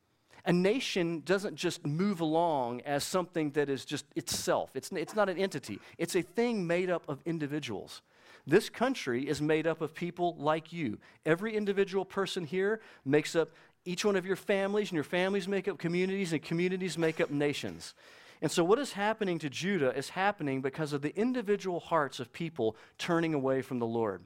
a 0.47 0.53
nation 0.53 1.23
doesn't 1.25 1.57
just 1.57 1.85
move 1.85 2.21
along 2.21 2.81
as 2.83 3.03
something 3.03 3.51
that 3.51 3.69
is 3.69 3.85
just 3.85 4.07
itself. 4.15 4.71
It's, 4.75 4.91
it's 4.93 5.17
not 5.17 5.29
an 5.29 5.37
entity, 5.37 5.81
it's 5.99 6.17
a 6.17 6.23
thing 6.23 6.67
made 6.67 6.89
up 6.89 7.09
of 7.09 7.21
individuals. 7.27 8.01
This 8.47 8.69
country 8.69 9.29
is 9.29 9.43
made 9.43 9.67
up 9.67 9.81
of 9.81 9.93
people 9.93 10.37
like 10.39 10.73
you. 10.73 10.99
Every 11.25 11.57
individual 11.57 12.05
person 12.05 12.45
here 12.45 12.81
makes 13.05 13.35
up 13.35 13.51
each 13.85 14.05
one 14.05 14.15
of 14.15 14.25
your 14.25 14.37
families, 14.37 14.91
and 14.91 14.95
your 14.95 15.05
families 15.05 15.49
make 15.49 15.67
up 15.67 15.79
communities, 15.79 16.33
and 16.33 16.41
communities 16.41 16.97
make 16.97 17.21
up 17.21 17.31
nations. 17.31 17.95
And 18.41 18.51
so, 18.51 18.63
what 18.63 18.79
is 18.79 18.93
happening 18.93 19.39
to 19.41 19.51
Judah 19.51 19.97
is 19.97 20.11
happening 20.11 20.61
because 20.61 20.93
of 20.93 21.03
the 21.03 21.17
individual 21.19 21.81
hearts 21.81 22.21
of 22.21 22.33
people 22.33 22.77
turning 22.99 23.35
away 23.35 23.63
from 23.63 23.79
the 23.79 23.87
Lord. 23.87 24.23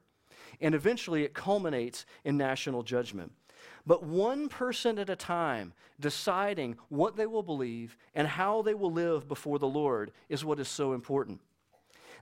And 0.61 0.75
eventually, 0.75 1.25
it 1.25 1.33
culminates 1.33 2.05
in 2.25 2.37
national 2.37 2.83
judgment. 2.83 3.33
But 3.87 4.03
one 4.03 4.49
person 4.49 4.99
at 4.99 5.11
a 5.11 5.17
time 5.17 5.73
deciding 5.99 6.77
what 6.89 7.17
they 7.17 7.27
will 7.27 7.43
believe 7.43 7.97
and 8.15 8.29
how 8.29 8.63
they 8.63 8.75
will 8.75 8.93
live 8.93 9.29
before 9.29 9.59
the 9.59 9.67
Lord 9.67 10.13
is 10.29 10.45
what 10.45 10.61
is 10.61 10.69
so 10.69 10.93
important. 10.93 11.41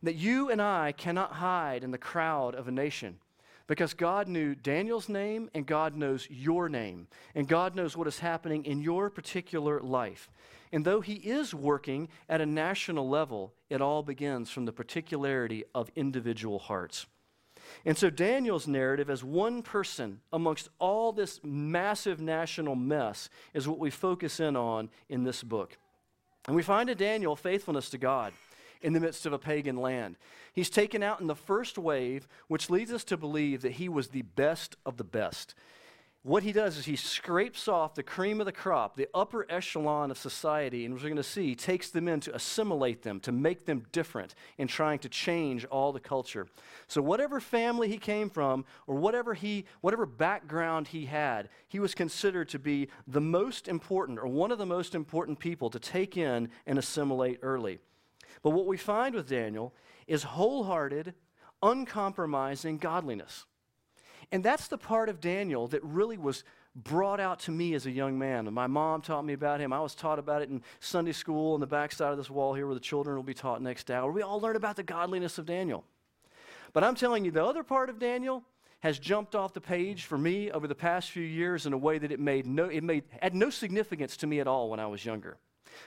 That 0.02 0.14
you 0.14 0.50
and 0.50 0.62
I 0.62 0.92
cannot 0.92 1.32
hide 1.32 1.82
in 1.82 1.90
the 1.90 1.98
crowd 1.98 2.54
of 2.54 2.68
a 2.68 2.72
nation 2.72 3.18
because 3.66 3.94
God 3.94 4.28
knew 4.28 4.54
Daniel's 4.54 5.08
name 5.08 5.50
and 5.54 5.66
God 5.66 5.94
knows 5.96 6.26
your 6.30 6.68
name 6.68 7.08
and 7.34 7.46
God 7.48 7.74
knows 7.74 7.96
what 7.96 8.08
is 8.08 8.20
happening 8.20 8.64
in 8.64 8.80
your 8.80 9.10
particular 9.10 9.80
life. 9.80 10.30
And 10.72 10.84
though 10.84 11.00
He 11.00 11.14
is 11.14 11.54
working 11.54 12.08
at 12.28 12.40
a 12.40 12.46
national 12.46 13.08
level, 13.08 13.52
it 13.68 13.80
all 13.80 14.02
begins 14.02 14.50
from 14.50 14.64
the 14.64 14.72
particularity 14.72 15.64
of 15.74 15.90
individual 15.96 16.58
hearts. 16.58 17.06
And 17.84 17.96
so 17.96 18.10
Daniel's 18.10 18.66
narrative 18.66 19.10
as 19.10 19.22
one 19.22 19.62
person 19.62 20.20
amongst 20.32 20.68
all 20.78 21.12
this 21.12 21.40
massive 21.42 22.20
national 22.20 22.74
mess 22.74 23.28
is 23.54 23.68
what 23.68 23.78
we 23.78 23.90
focus 23.90 24.40
in 24.40 24.56
on 24.56 24.90
in 25.08 25.24
this 25.24 25.42
book. 25.42 25.76
And 26.46 26.56
we 26.56 26.62
find 26.62 26.88
in 26.88 26.96
Daniel 26.96 27.36
faithfulness 27.36 27.90
to 27.90 27.98
God 27.98 28.32
in 28.80 28.92
the 28.92 29.00
midst 29.00 29.26
of 29.26 29.32
a 29.32 29.38
pagan 29.38 29.76
land. 29.76 30.16
He's 30.52 30.70
taken 30.70 31.02
out 31.02 31.20
in 31.20 31.26
the 31.26 31.34
first 31.34 31.78
wave, 31.78 32.26
which 32.46 32.70
leads 32.70 32.92
us 32.92 33.04
to 33.04 33.16
believe 33.16 33.62
that 33.62 33.72
he 33.72 33.88
was 33.88 34.08
the 34.08 34.22
best 34.22 34.76
of 34.86 34.96
the 34.96 35.04
best 35.04 35.54
what 36.22 36.42
he 36.42 36.52
does 36.52 36.76
is 36.76 36.84
he 36.84 36.96
scrapes 36.96 37.68
off 37.68 37.94
the 37.94 38.02
cream 38.02 38.40
of 38.40 38.46
the 38.46 38.52
crop, 38.52 38.96
the 38.96 39.08
upper 39.14 39.46
echelon 39.48 40.10
of 40.10 40.18
society, 40.18 40.84
and 40.84 40.94
as 40.94 41.02
we're 41.02 41.10
going 41.10 41.16
to 41.16 41.22
see, 41.22 41.54
takes 41.54 41.90
them 41.90 42.08
in 42.08 42.18
to 42.20 42.34
assimilate 42.34 43.02
them, 43.02 43.20
to 43.20 43.32
make 43.32 43.66
them 43.66 43.86
different 43.92 44.34
in 44.58 44.66
trying 44.66 44.98
to 44.98 45.08
change 45.08 45.64
all 45.66 45.92
the 45.92 46.00
culture. 46.00 46.48
So 46.88 47.00
whatever 47.00 47.40
family 47.40 47.88
he 47.88 47.98
came 47.98 48.30
from, 48.30 48.64
or 48.88 48.96
whatever 48.96 49.32
he, 49.32 49.64
whatever 49.80 50.06
background 50.06 50.88
he 50.88 51.06
had, 51.06 51.48
he 51.68 51.78
was 51.78 51.94
considered 51.94 52.48
to 52.50 52.58
be 52.58 52.88
the 53.06 53.20
most 53.20 53.68
important, 53.68 54.18
or 54.18 54.26
one 54.26 54.50
of 54.50 54.58
the 54.58 54.66
most 54.66 54.96
important 54.96 55.38
people 55.38 55.70
to 55.70 55.78
take 55.78 56.16
in 56.16 56.50
and 56.66 56.78
assimilate 56.78 57.38
early. 57.42 57.78
But 58.42 58.50
what 58.50 58.66
we 58.66 58.76
find 58.76 59.14
with 59.14 59.28
Daniel 59.28 59.72
is 60.08 60.24
wholehearted, 60.24 61.14
uncompromising 61.62 62.78
godliness. 62.78 63.46
And 64.30 64.44
that's 64.44 64.68
the 64.68 64.78
part 64.78 65.08
of 65.08 65.20
Daniel 65.20 65.68
that 65.68 65.82
really 65.82 66.18
was 66.18 66.44
brought 66.74 67.18
out 67.18 67.40
to 67.40 67.50
me 67.50 67.74
as 67.74 67.86
a 67.86 67.90
young 67.90 68.18
man. 68.18 68.46
And 68.46 68.54
my 68.54 68.66
mom 68.66 69.00
taught 69.00 69.24
me 69.24 69.32
about 69.32 69.60
him. 69.60 69.72
I 69.72 69.80
was 69.80 69.94
taught 69.94 70.18
about 70.18 70.42
it 70.42 70.50
in 70.50 70.62
Sunday 70.80 71.12
school 71.12 71.54
on 71.54 71.60
the 71.60 71.66
backside 71.66 72.12
of 72.12 72.18
this 72.18 72.30
wall 72.30 72.54
here 72.54 72.66
where 72.66 72.74
the 72.74 72.80
children 72.80 73.16
will 73.16 73.22
be 73.22 73.34
taught 73.34 73.62
next 73.62 73.90
hour. 73.90 74.12
We 74.12 74.22
all 74.22 74.40
learn 74.40 74.56
about 74.56 74.76
the 74.76 74.82
godliness 74.82 75.38
of 75.38 75.46
Daniel. 75.46 75.84
But 76.72 76.84
I'm 76.84 76.94
telling 76.94 77.24
you, 77.24 77.30
the 77.30 77.44
other 77.44 77.62
part 77.62 77.90
of 77.90 77.98
Daniel 77.98 78.44
has 78.80 78.98
jumped 78.98 79.34
off 79.34 79.54
the 79.54 79.60
page 79.60 80.04
for 80.04 80.16
me 80.16 80.50
over 80.50 80.68
the 80.68 80.74
past 80.74 81.10
few 81.10 81.24
years 81.24 81.66
in 81.66 81.72
a 81.72 81.78
way 81.78 81.98
that 81.98 82.12
it 82.12 82.20
made 82.20 82.46
no, 82.46 82.66
it 82.66 82.84
made, 82.84 83.04
had 83.20 83.34
no 83.34 83.50
significance 83.50 84.16
to 84.18 84.26
me 84.26 84.38
at 84.38 84.46
all 84.46 84.70
when 84.70 84.78
I 84.78 84.86
was 84.86 85.04
younger. 85.04 85.36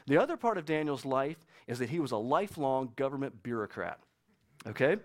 The 0.07 0.17
other 0.17 0.35
part 0.35 0.57
of 0.57 0.65
Daniel's 0.65 1.05
life 1.05 1.37
is 1.67 1.79
that 1.79 1.89
he 1.89 1.99
was 1.99 2.11
a 2.11 2.17
lifelong 2.17 2.91
government 2.95 3.43
bureaucrat. 3.43 3.99
Okay? 4.67 4.97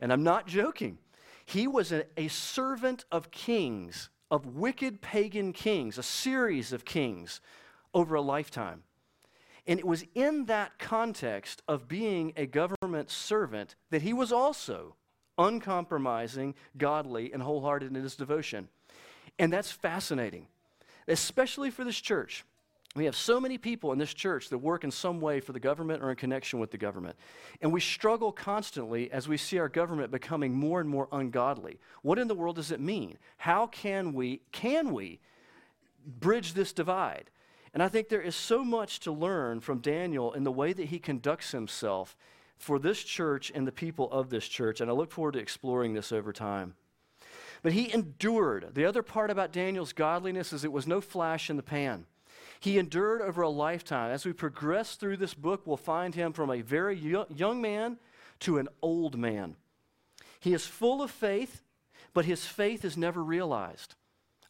And 0.00 0.12
I'm 0.12 0.22
not 0.22 0.46
joking. 0.46 0.98
He 1.44 1.66
was 1.66 1.92
a, 1.92 2.04
a 2.16 2.28
servant 2.28 3.04
of 3.12 3.30
kings, 3.30 4.08
of 4.30 4.46
wicked 4.46 5.00
pagan 5.00 5.52
kings, 5.52 5.98
a 5.98 6.02
series 6.02 6.72
of 6.72 6.84
kings 6.84 7.40
over 7.92 8.14
a 8.14 8.20
lifetime. 8.20 8.82
And 9.66 9.78
it 9.78 9.86
was 9.86 10.04
in 10.14 10.46
that 10.46 10.78
context 10.78 11.62
of 11.66 11.88
being 11.88 12.32
a 12.36 12.46
government 12.46 13.10
servant 13.10 13.76
that 13.90 14.02
he 14.02 14.12
was 14.12 14.32
also 14.32 14.96
uncompromising, 15.38 16.54
godly, 16.76 17.32
and 17.32 17.42
wholehearted 17.42 17.94
in 17.94 18.02
his 18.02 18.16
devotion. 18.16 18.68
And 19.38 19.52
that's 19.52 19.72
fascinating, 19.72 20.46
especially 21.08 21.70
for 21.70 21.82
this 21.82 22.00
church. 22.00 22.44
We 22.96 23.06
have 23.06 23.16
so 23.16 23.40
many 23.40 23.58
people 23.58 23.92
in 23.92 23.98
this 23.98 24.14
church 24.14 24.50
that 24.50 24.58
work 24.58 24.84
in 24.84 24.90
some 24.92 25.20
way 25.20 25.40
for 25.40 25.52
the 25.52 25.58
government 25.58 26.00
or 26.00 26.10
in 26.10 26.16
connection 26.16 26.60
with 26.60 26.70
the 26.70 26.78
government. 26.78 27.16
And 27.60 27.72
we 27.72 27.80
struggle 27.80 28.30
constantly 28.30 29.10
as 29.10 29.26
we 29.26 29.36
see 29.36 29.58
our 29.58 29.68
government 29.68 30.12
becoming 30.12 30.54
more 30.54 30.80
and 30.80 30.88
more 30.88 31.08
ungodly. 31.10 31.80
What 32.02 32.20
in 32.20 32.28
the 32.28 32.36
world 32.36 32.54
does 32.54 32.70
it 32.70 32.80
mean? 32.80 33.18
How 33.38 33.66
can 33.66 34.12
we 34.12 34.42
can 34.52 34.92
we 34.92 35.18
bridge 36.06 36.54
this 36.54 36.72
divide? 36.72 37.30
And 37.72 37.82
I 37.82 37.88
think 37.88 38.08
there 38.08 38.22
is 38.22 38.36
so 38.36 38.62
much 38.62 39.00
to 39.00 39.10
learn 39.10 39.58
from 39.58 39.80
Daniel 39.80 40.32
in 40.32 40.44
the 40.44 40.52
way 40.52 40.72
that 40.72 40.86
he 40.86 41.00
conducts 41.00 41.50
himself 41.50 42.16
for 42.56 42.78
this 42.78 43.02
church 43.02 43.50
and 43.52 43.66
the 43.66 43.72
people 43.72 44.08
of 44.12 44.30
this 44.30 44.46
church, 44.46 44.80
and 44.80 44.88
I 44.88 44.94
look 44.94 45.10
forward 45.10 45.32
to 45.32 45.40
exploring 45.40 45.94
this 45.94 46.12
over 46.12 46.32
time. 46.32 46.74
But 47.64 47.72
he 47.72 47.92
endured. 47.92 48.74
The 48.74 48.84
other 48.84 49.02
part 49.02 49.32
about 49.32 49.50
Daniel's 49.50 49.92
godliness 49.92 50.52
is 50.52 50.64
it 50.64 50.70
was 50.70 50.86
no 50.86 51.00
flash 51.00 51.50
in 51.50 51.56
the 51.56 51.62
pan. 51.64 52.06
He 52.64 52.78
endured 52.78 53.20
over 53.20 53.42
a 53.42 53.50
lifetime. 53.50 54.10
As 54.10 54.24
we 54.24 54.32
progress 54.32 54.96
through 54.96 55.18
this 55.18 55.34
book, 55.34 55.66
we'll 55.66 55.76
find 55.76 56.14
him 56.14 56.32
from 56.32 56.48
a 56.48 56.62
very 56.62 56.96
young 56.96 57.60
man 57.60 57.98
to 58.40 58.56
an 58.56 58.68
old 58.80 59.18
man. 59.18 59.56
He 60.40 60.54
is 60.54 60.66
full 60.66 61.02
of 61.02 61.10
faith, 61.10 61.60
but 62.14 62.24
his 62.24 62.46
faith 62.46 62.82
is 62.82 62.96
never 62.96 63.22
realized. 63.22 63.96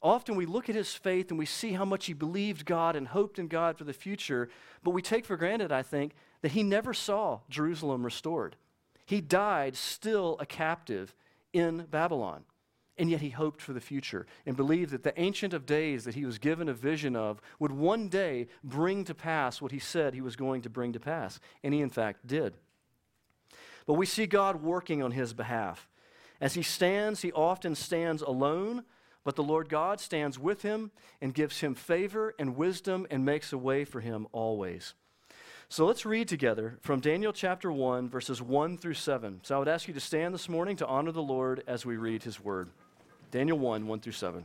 Often 0.00 0.37
we 0.37 0.47
look 0.47 0.68
at 0.68 0.76
his 0.76 0.94
faith 0.94 1.30
and 1.30 1.38
we 1.40 1.44
see 1.44 1.73
how 1.73 1.85
much 1.85 2.06
he 2.06 2.12
believed 2.12 2.66
God 2.66 2.94
and 2.94 3.09
hoped 3.09 3.40
in 3.40 3.49
God 3.49 3.76
for 3.76 3.83
the 3.83 3.92
future, 3.92 4.49
but 4.85 4.92
we 4.92 5.02
take 5.02 5.26
for 5.26 5.37
granted, 5.37 5.73
I 5.73 5.83
think, 5.83 6.12
that 6.42 6.52
he 6.52 6.62
never 6.62 6.94
saw 6.94 7.40
Jerusalem 7.50 8.04
restored. 8.04 8.54
He 9.06 9.21
died 9.21 9.75
still 9.75 10.37
a 10.38 10.47
captive 10.47 11.16
in 11.52 11.87
Babylon. 11.90 12.44
And 12.97 13.11
yet 13.11 13.21
he 13.21 13.31
hoped 13.31 13.61
for 13.61 13.73
the 13.73 13.81
future 13.81 14.25
and 14.47 14.57
believed 14.57 14.93
that 14.93 15.03
the 15.03 15.19
Ancient 15.21 15.53
of 15.53 15.67
Days 15.67 16.05
that 16.05 16.15
he 16.15 16.25
was 16.25 16.39
given 16.39 16.69
a 16.69 16.75
vision 16.75 17.17
of 17.17 17.41
would 17.59 17.73
one 17.73 18.09
day 18.09 18.47
bring 18.63 19.05
to 19.05 19.15
pass 19.15 19.61
what 19.61 19.73
he 19.73 19.81
said 19.81 20.15
he 20.15 20.21
was 20.21 20.37
going 20.37 20.63
to 20.63 20.71
bring 20.71 20.93
to 20.93 21.01
pass. 21.01 21.41
And 21.65 21.75
he, 21.75 21.81
in 21.81 21.91
fact, 21.91 22.27
did. 22.27 22.55
But 23.87 23.95
we 23.95 24.07
see 24.07 24.27
God 24.27 24.63
working 24.63 25.03
on 25.03 25.11
his 25.11 25.33
behalf. 25.33 25.89
As 26.41 26.55
he 26.55 26.63
stands, 26.63 27.23
he 27.23 27.33
often 27.33 27.75
stands 27.75 28.23
alone, 28.23 28.85
but 29.25 29.37
the 29.37 29.43
Lord 29.43 29.69
God 29.69 30.01
stands 30.01 30.39
with 30.39 30.63
him 30.63 30.91
and 31.21 31.35
gives 31.35 31.61
him 31.61 31.75
favor 31.75 32.35
and 32.39 32.57
wisdom 32.57 33.07
and 33.11 33.25
makes 33.25 33.53
a 33.53 33.59
way 33.59 33.85
for 33.85 34.01
him 34.01 34.27
always. 34.33 34.95
So 35.69 35.87
let's 35.87 36.07
read 36.07 36.29
together 36.29 36.79
from 36.83 37.01
Daniel 37.01 37.33
chapter 37.33 37.73
1, 37.73 38.09
verses 38.09 38.41
1 38.41 38.79
through 38.79 38.95
7. 38.95 39.41
So 39.43 39.57
I 39.57 39.59
would 39.59 39.69
ask 39.69 39.89
you 39.89 39.95
to 39.95 40.01
stand 40.01 40.35
this 40.35 40.49
morning 40.49 40.77
to 40.77 40.87
honor 40.87 41.11
the 41.11 41.23
Lord 41.23 41.65
as 41.67 41.85
we 41.85 41.97
read 41.97 42.23
his 42.23 42.39
word. 42.39 42.71
Daniel 43.35 43.59
1 43.59 43.88
1 43.88 43.99
through 43.99 44.12
7. 44.12 44.45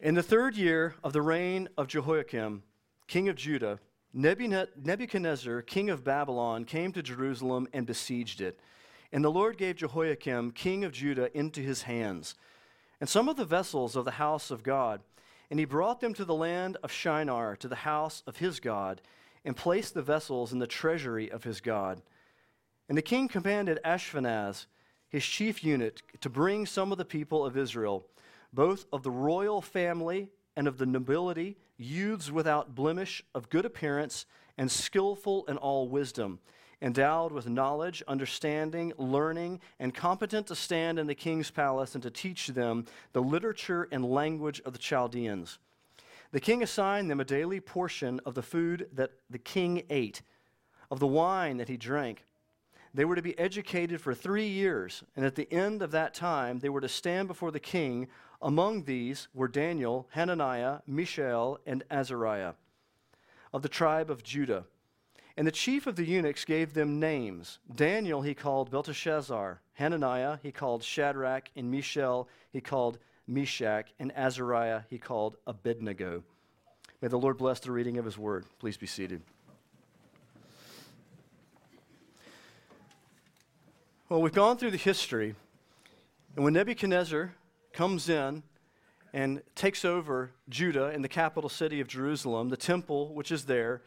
In 0.00 0.16
the 0.16 0.24
third 0.24 0.56
year 0.56 0.96
of 1.04 1.12
the 1.12 1.22
reign 1.22 1.68
of 1.78 1.86
Jehoiakim, 1.86 2.64
king 3.06 3.28
of 3.28 3.36
Judah, 3.36 3.78
Nebuchadnezzar, 4.12 5.62
king 5.62 5.88
of 5.88 6.02
Babylon, 6.02 6.64
came 6.64 6.90
to 6.94 7.00
Jerusalem 7.00 7.68
and 7.72 7.86
besieged 7.86 8.40
it. 8.40 8.58
And 9.12 9.24
the 9.24 9.30
Lord 9.30 9.56
gave 9.56 9.76
Jehoiakim, 9.76 10.50
king 10.50 10.82
of 10.82 10.90
Judah, 10.90 11.30
into 11.32 11.60
his 11.60 11.82
hands, 11.82 12.34
and 13.00 13.08
some 13.08 13.28
of 13.28 13.36
the 13.36 13.44
vessels 13.44 13.94
of 13.94 14.04
the 14.04 14.10
house 14.10 14.50
of 14.50 14.64
God. 14.64 15.00
And 15.48 15.60
he 15.60 15.64
brought 15.64 16.00
them 16.00 16.12
to 16.14 16.24
the 16.24 16.34
land 16.34 16.76
of 16.82 16.90
Shinar, 16.90 17.54
to 17.54 17.68
the 17.68 17.76
house 17.76 18.24
of 18.26 18.38
his 18.38 18.58
God, 18.58 19.00
and 19.44 19.56
placed 19.56 19.94
the 19.94 20.02
vessels 20.02 20.52
in 20.52 20.58
the 20.58 20.66
treasury 20.66 21.30
of 21.30 21.44
his 21.44 21.60
God. 21.60 22.02
And 22.88 22.98
the 22.98 23.02
king 23.02 23.28
commanded 23.28 23.78
Ashpenaz, 23.84 24.66
his 25.12 25.24
chief 25.24 25.62
eunuch, 25.62 26.00
to 26.22 26.30
bring 26.30 26.64
some 26.64 26.90
of 26.90 26.96
the 26.96 27.04
people 27.04 27.44
of 27.44 27.56
Israel, 27.56 28.06
both 28.50 28.86
of 28.90 29.02
the 29.02 29.10
royal 29.10 29.60
family 29.60 30.30
and 30.56 30.66
of 30.66 30.78
the 30.78 30.86
nobility, 30.86 31.58
youths 31.76 32.30
without 32.30 32.74
blemish, 32.74 33.22
of 33.34 33.50
good 33.50 33.66
appearance, 33.66 34.24
and 34.56 34.70
skillful 34.70 35.44
in 35.46 35.58
all 35.58 35.86
wisdom, 35.86 36.38
endowed 36.80 37.30
with 37.30 37.46
knowledge, 37.46 38.02
understanding, 38.08 38.90
learning, 38.96 39.60
and 39.78 39.94
competent 39.94 40.46
to 40.46 40.54
stand 40.54 40.98
in 40.98 41.06
the 41.06 41.14
king's 41.14 41.50
palace 41.50 41.94
and 41.94 42.02
to 42.02 42.10
teach 42.10 42.48
them 42.48 42.86
the 43.12 43.22
literature 43.22 43.88
and 43.92 44.10
language 44.10 44.62
of 44.64 44.72
the 44.72 44.78
Chaldeans. 44.78 45.58
The 46.32 46.40
king 46.40 46.62
assigned 46.62 47.10
them 47.10 47.20
a 47.20 47.24
daily 47.24 47.60
portion 47.60 48.18
of 48.24 48.34
the 48.34 48.42
food 48.42 48.88
that 48.94 49.10
the 49.28 49.38
king 49.38 49.82
ate, 49.90 50.22
of 50.90 51.00
the 51.00 51.06
wine 51.06 51.58
that 51.58 51.68
he 51.68 51.76
drank 51.76 52.24
they 52.94 53.04
were 53.04 53.16
to 53.16 53.22
be 53.22 53.38
educated 53.38 54.00
for 54.00 54.14
three 54.14 54.48
years, 54.48 55.02
and 55.16 55.24
at 55.24 55.34
the 55.34 55.50
end 55.52 55.82
of 55.82 55.90
that 55.92 56.14
time, 56.14 56.58
they 56.58 56.68
were 56.68 56.80
to 56.80 56.88
stand 56.88 57.28
before 57.28 57.50
the 57.50 57.60
king. 57.60 58.08
Among 58.40 58.84
these 58.84 59.28
were 59.32 59.48
Daniel, 59.48 60.08
Hananiah, 60.10 60.80
Mishael, 60.86 61.58
and 61.66 61.84
Azariah 61.90 62.52
of 63.52 63.62
the 63.62 63.68
tribe 63.68 64.10
of 64.10 64.22
Judah. 64.22 64.64
And 65.36 65.46
the 65.46 65.52
chief 65.52 65.86
of 65.86 65.96
the 65.96 66.04
eunuchs 66.04 66.44
gave 66.44 66.74
them 66.74 67.00
names. 67.00 67.58
Daniel 67.74 68.22
he 68.22 68.34
called 68.34 68.70
Belteshazzar, 68.70 69.60
Hananiah 69.74 70.38
he 70.42 70.52
called 70.52 70.82
Shadrach, 70.82 71.50
and 71.56 71.70
Mishael 71.70 72.28
he 72.50 72.60
called 72.60 72.98
Meshach, 73.26 73.92
and 73.98 74.12
Azariah 74.16 74.82
he 74.88 74.98
called 74.98 75.36
Abednego. 75.46 76.22
May 77.00 77.08
the 77.08 77.18
Lord 77.18 77.38
bless 77.38 77.60
the 77.60 77.72
reading 77.72 77.98
of 77.98 78.04
his 78.04 78.18
word. 78.18 78.44
Please 78.58 78.76
be 78.76 78.86
seated. 78.86 79.22
Well, 84.12 84.20
we've 84.20 84.30
gone 84.30 84.58
through 84.58 84.72
the 84.72 84.76
history, 84.76 85.34
and 86.36 86.44
when 86.44 86.52
Nebuchadnezzar 86.52 87.32
comes 87.72 88.10
in 88.10 88.42
and 89.14 89.40
takes 89.54 89.86
over 89.86 90.32
Judah 90.50 90.90
in 90.90 91.00
the 91.00 91.08
capital 91.08 91.48
city 91.48 91.80
of 91.80 91.88
Jerusalem, 91.88 92.50
the 92.50 92.58
temple 92.58 93.14
which 93.14 93.32
is 93.32 93.46
there, 93.46 93.80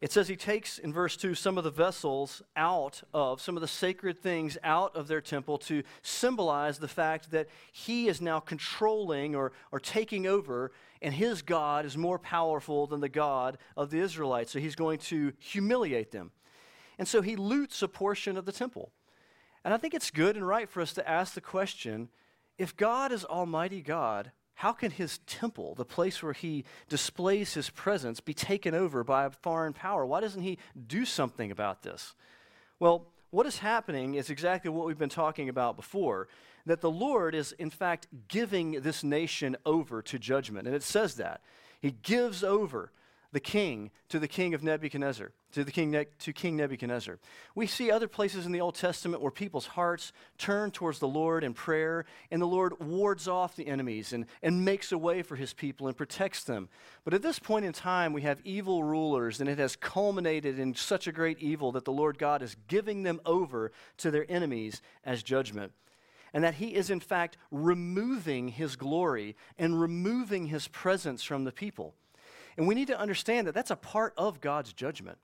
it 0.00 0.12
says 0.12 0.28
he 0.28 0.36
takes 0.36 0.78
in 0.78 0.92
verse 0.92 1.16
2 1.16 1.34
some 1.34 1.58
of 1.58 1.64
the 1.64 1.72
vessels 1.72 2.40
out 2.54 3.02
of, 3.12 3.40
some 3.40 3.56
of 3.56 3.62
the 3.62 3.66
sacred 3.66 4.16
things 4.16 4.56
out 4.62 4.94
of 4.94 5.08
their 5.08 5.20
temple 5.20 5.58
to 5.58 5.82
symbolize 6.02 6.78
the 6.78 6.86
fact 6.86 7.32
that 7.32 7.48
he 7.72 8.06
is 8.06 8.20
now 8.20 8.38
controlling 8.38 9.34
or, 9.34 9.50
or 9.72 9.80
taking 9.80 10.24
over, 10.24 10.70
and 11.02 11.12
his 11.12 11.42
God 11.42 11.84
is 11.84 11.98
more 11.98 12.20
powerful 12.20 12.86
than 12.86 13.00
the 13.00 13.08
God 13.08 13.58
of 13.76 13.90
the 13.90 13.98
Israelites. 13.98 14.52
So 14.52 14.60
he's 14.60 14.76
going 14.76 15.00
to 15.00 15.32
humiliate 15.40 16.12
them. 16.12 16.30
And 16.96 17.08
so 17.08 17.22
he 17.22 17.34
loots 17.34 17.82
a 17.82 17.88
portion 17.88 18.36
of 18.36 18.44
the 18.44 18.52
temple. 18.52 18.92
And 19.64 19.72
I 19.72 19.76
think 19.76 19.94
it's 19.94 20.10
good 20.10 20.36
and 20.36 20.46
right 20.46 20.68
for 20.68 20.80
us 20.80 20.92
to 20.94 21.08
ask 21.08 21.34
the 21.34 21.40
question 21.40 22.08
if 22.58 22.76
God 22.76 23.10
is 23.10 23.24
Almighty 23.24 23.80
God, 23.80 24.30
how 24.54 24.72
can 24.72 24.90
his 24.92 25.18
temple, 25.26 25.74
the 25.74 25.84
place 25.84 26.22
where 26.22 26.32
he 26.32 26.64
displays 26.88 27.54
his 27.54 27.70
presence, 27.70 28.20
be 28.20 28.34
taken 28.34 28.74
over 28.74 29.02
by 29.02 29.24
a 29.24 29.30
foreign 29.30 29.72
power? 29.72 30.06
Why 30.06 30.20
doesn't 30.20 30.42
he 30.42 30.58
do 30.86 31.04
something 31.04 31.50
about 31.50 31.82
this? 31.82 32.14
Well, 32.78 33.06
what 33.30 33.46
is 33.46 33.58
happening 33.58 34.14
is 34.14 34.30
exactly 34.30 34.70
what 34.70 34.86
we've 34.86 34.98
been 34.98 35.08
talking 35.08 35.48
about 35.48 35.76
before 35.76 36.28
that 36.66 36.80
the 36.80 36.90
Lord 36.90 37.34
is, 37.34 37.52
in 37.52 37.70
fact, 37.70 38.06
giving 38.28 38.80
this 38.80 39.02
nation 39.02 39.56
over 39.66 40.00
to 40.02 40.18
judgment. 40.18 40.66
And 40.66 40.76
it 40.76 40.82
says 40.82 41.16
that. 41.16 41.40
He 41.80 41.90
gives 41.90 42.42
over 42.42 42.92
the 43.32 43.40
king 43.40 43.90
to 44.08 44.18
the 44.18 44.28
king 44.28 44.54
of 44.54 44.62
Nebuchadnezzar, 44.62 45.32
to 45.54 45.62
the 45.62 45.70
king 45.70 45.92
ne- 45.92 46.06
to 46.18 46.32
King 46.32 46.56
Nebuchadnezzar. 46.56 47.18
We 47.54 47.68
see 47.68 47.90
other 47.90 48.08
places 48.08 48.44
in 48.44 48.52
the 48.52 48.60
Old 48.60 48.74
Testament 48.74 49.22
where 49.22 49.30
people's 49.30 49.68
hearts 49.68 50.12
turn 50.36 50.72
towards 50.72 50.98
the 50.98 51.08
Lord 51.08 51.44
in 51.44 51.54
prayer, 51.54 52.04
and 52.30 52.42
the 52.42 52.46
Lord 52.46 52.74
wards 52.80 53.28
off 53.28 53.54
the 53.54 53.68
enemies 53.68 54.12
and, 54.12 54.26
and 54.42 54.64
makes 54.64 54.90
a 54.90 54.98
way 54.98 55.22
for 55.22 55.36
his 55.36 55.52
people 55.52 55.86
and 55.86 55.96
protects 55.96 56.42
them. 56.42 56.68
But 57.04 57.14
at 57.14 57.22
this 57.22 57.38
point 57.38 57.64
in 57.64 57.72
time, 57.72 58.12
we 58.12 58.22
have 58.22 58.40
evil 58.42 58.82
rulers, 58.82 59.40
and 59.40 59.48
it 59.48 59.58
has 59.58 59.76
culminated 59.76 60.58
in 60.58 60.74
such 60.74 61.06
a 61.06 61.12
great 61.12 61.38
evil 61.38 61.70
that 61.72 61.84
the 61.84 61.92
Lord 61.92 62.18
God 62.18 62.42
is 62.42 62.56
giving 62.66 63.04
them 63.04 63.20
over 63.24 63.70
to 63.98 64.10
their 64.10 64.26
enemies 64.28 64.82
as 65.04 65.22
judgment 65.22 65.72
and 66.32 66.42
that 66.42 66.54
he 66.54 66.74
is 66.74 66.90
in 66.90 66.98
fact 66.98 67.36
removing 67.52 68.48
his 68.48 68.74
glory 68.74 69.36
and 69.56 69.80
removing 69.80 70.46
his 70.46 70.66
presence 70.66 71.22
from 71.22 71.44
the 71.44 71.52
people. 71.52 71.94
And 72.56 72.66
we 72.66 72.74
need 72.74 72.88
to 72.88 72.98
understand 72.98 73.46
that 73.46 73.54
that's 73.54 73.70
a 73.70 73.76
part 73.76 74.14
of 74.16 74.40
God's 74.40 74.72
judgment. 74.72 75.18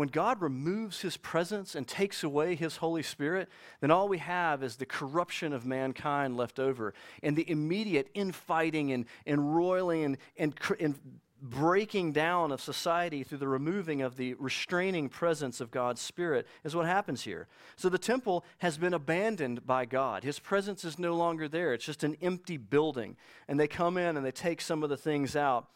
When 0.00 0.08
God 0.08 0.40
removes 0.40 1.02
his 1.02 1.18
presence 1.18 1.74
and 1.74 1.86
takes 1.86 2.24
away 2.24 2.54
his 2.54 2.78
Holy 2.78 3.02
Spirit, 3.02 3.50
then 3.82 3.90
all 3.90 4.08
we 4.08 4.16
have 4.16 4.62
is 4.62 4.76
the 4.76 4.86
corruption 4.86 5.52
of 5.52 5.66
mankind 5.66 6.38
left 6.38 6.58
over 6.58 6.94
and 7.22 7.36
the 7.36 7.50
immediate 7.50 8.08
infighting 8.14 8.92
and, 8.92 9.04
and 9.26 9.54
roiling 9.54 10.04
and, 10.04 10.18
and, 10.38 10.54
and 10.80 10.98
breaking 11.42 12.12
down 12.12 12.50
of 12.50 12.62
society 12.62 13.22
through 13.22 13.36
the 13.36 13.46
removing 13.46 14.00
of 14.00 14.16
the 14.16 14.32
restraining 14.38 15.10
presence 15.10 15.60
of 15.60 15.70
God's 15.70 16.00
Spirit 16.00 16.46
is 16.64 16.74
what 16.74 16.86
happens 16.86 17.24
here. 17.24 17.46
So 17.76 17.90
the 17.90 17.98
temple 17.98 18.46
has 18.60 18.78
been 18.78 18.94
abandoned 18.94 19.66
by 19.66 19.84
God. 19.84 20.24
His 20.24 20.38
presence 20.38 20.82
is 20.82 20.98
no 20.98 21.14
longer 21.14 21.46
there, 21.46 21.74
it's 21.74 21.84
just 21.84 22.04
an 22.04 22.16
empty 22.22 22.56
building. 22.56 23.18
And 23.48 23.60
they 23.60 23.68
come 23.68 23.98
in 23.98 24.16
and 24.16 24.24
they 24.24 24.32
take 24.32 24.62
some 24.62 24.82
of 24.82 24.88
the 24.88 24.96
things 24.96 25.36
out 25.36 25.66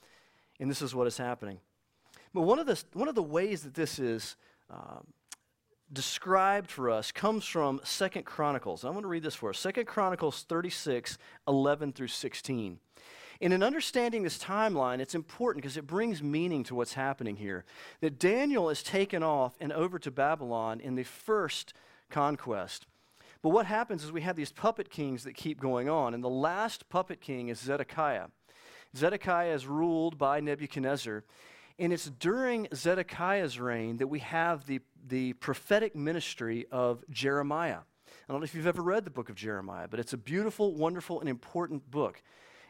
and 0.58 0.70
this 0.70 0.80
is 0.80 0.94
what 0.94 1.06
is 1.06 1.18
happening. 1.18 1.58
But 2.34 2.42
one 2.42 2.58
of 2.58 2.66
the, 2.66 2.82
one 2.92 3.08
of 3.08 3.14
the 3.14 3.22
ways 3.22 3.62
that 3.62 3.74
this 3.74 4.00
is 4.00 4.34
uh, 4.68 4.98
described 5.92 6.70
for 6.70 6.90
us 6.90 7.12
comes 7.12 7.44
from 7.44 7.80
Second 7.84 8.24
Chronicles. 8.24 8.84
I 8.84 8.90
want 8.90 9.02
to 9.02 9.08
read 9.08 9.22
this 9.22 9.36
for 9.36 9.50
us. 9.50 9.58
Second 9.58 9.86
Chronicles 9.86 10.44
36, 10.48 11.16
11 11.46 11.92
through 11.92 12.08
16. 12.08 12.78
And 13.40 13.52
in 13.52 13.62
understanding 13.62 14.22
this 14.22 14.38
timeline, 14.38 15.00
it's 15.00 15.14
important 15.14 15.62
because 15.62 15.76
it 15.76 15.86
brings 15.86 16.22
meaning 16.22 16.64
to 16.64 16.74
what's 16.74 16.94
happening 16.94 17.36
here. 17.36 17.64
That 18.00 18.18
Daniel 18.18 18.68
is 18.68 18.82
taken 18.82 19.22
off 19.22 19.54
and 19.60 19.72
over 19.72 19.98
to 20.00 20.10
Babylon 20.10 20.80
in 20.80 20.96
the 20.96 21.04
first 21.04 21.72
conquest. 22.10 22.86
But 23.42 23.50
what 23.50 23.66
happens 23.66 24.02
is 24.02 24.10
we 24.10 24.22
have 24.22 24.36
these 24.36 24.52
puppet 24.52 24.90
kings 24.90 25.24
that 25.24 25.34
keep 25.34 25.60
going 25.60 25.88
on. 25.88 26.14
And 26.14 26.24
the 26.24 26.28
last 26.28 26.88
puppet 26.88 27.20
king 27.20 27.48
is 27.48 27.60
Zedekiah. 27.60 28.26
Zedekiah 28.96 29.52
is 29.52 29.66
ruled 29.66 30.16
by 30.16 30.40
Nebuchadnezzar. 30.40 31.24
And 31.78 31.92
it's 31.92 32.06
during 32.06 32.68
Zedekiah's 32.72 33.58
reign 33.58 33.96
that 33.96 34.06
we 34.06 34.20
have 34.20 34.66
the, 34.66 34.80
the 35.06 35.32
prophetic 35.34 35.96
ministry 35.96 36.66
of 36.70 37.02
Jeremiah. 37.10 37.78
I 38.06 38.32
don't 38.32 38.40
know 38.40 38.44
if 38.44 38.54
you've 38.54 38.66
ever 38.66 38.82
read 38.82 39.04
the 39.04 39.10
book 39.10 39.28
of 39.28 39.34
Jeremiah, 39.34 39.88
but 39.88 40.00
it's 40.00 40.12
a 40.12 40.18
beautiful, 40.18 40.74
wonderful, 40.74 41.20
and 41.20 41.28
important 41.28 41.90
book. 41.90 42.22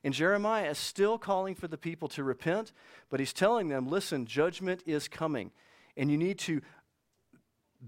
And 0.02 0.12
Jeremiah 0.12 0.70
is 0.70 0.78
still 0.78 1.18
calling 1.18 1.54
for 1.54 1.68
the 1.68 1.78
people 1.78 2.08
to 2.08 2.24
repent, 2.24 2.72
but 3.08 3.20
he's 3.20 3.32
telling 3.32 3.68
them, 3.68 3.88
listen, 3.88 4.26
judgment 4.26 4.82
is 4.86 5.06
coming, 5.06 5.50
and 5.96 6.10
you 6.10 6.16
need 6.16 6.38
to 6.40 6.60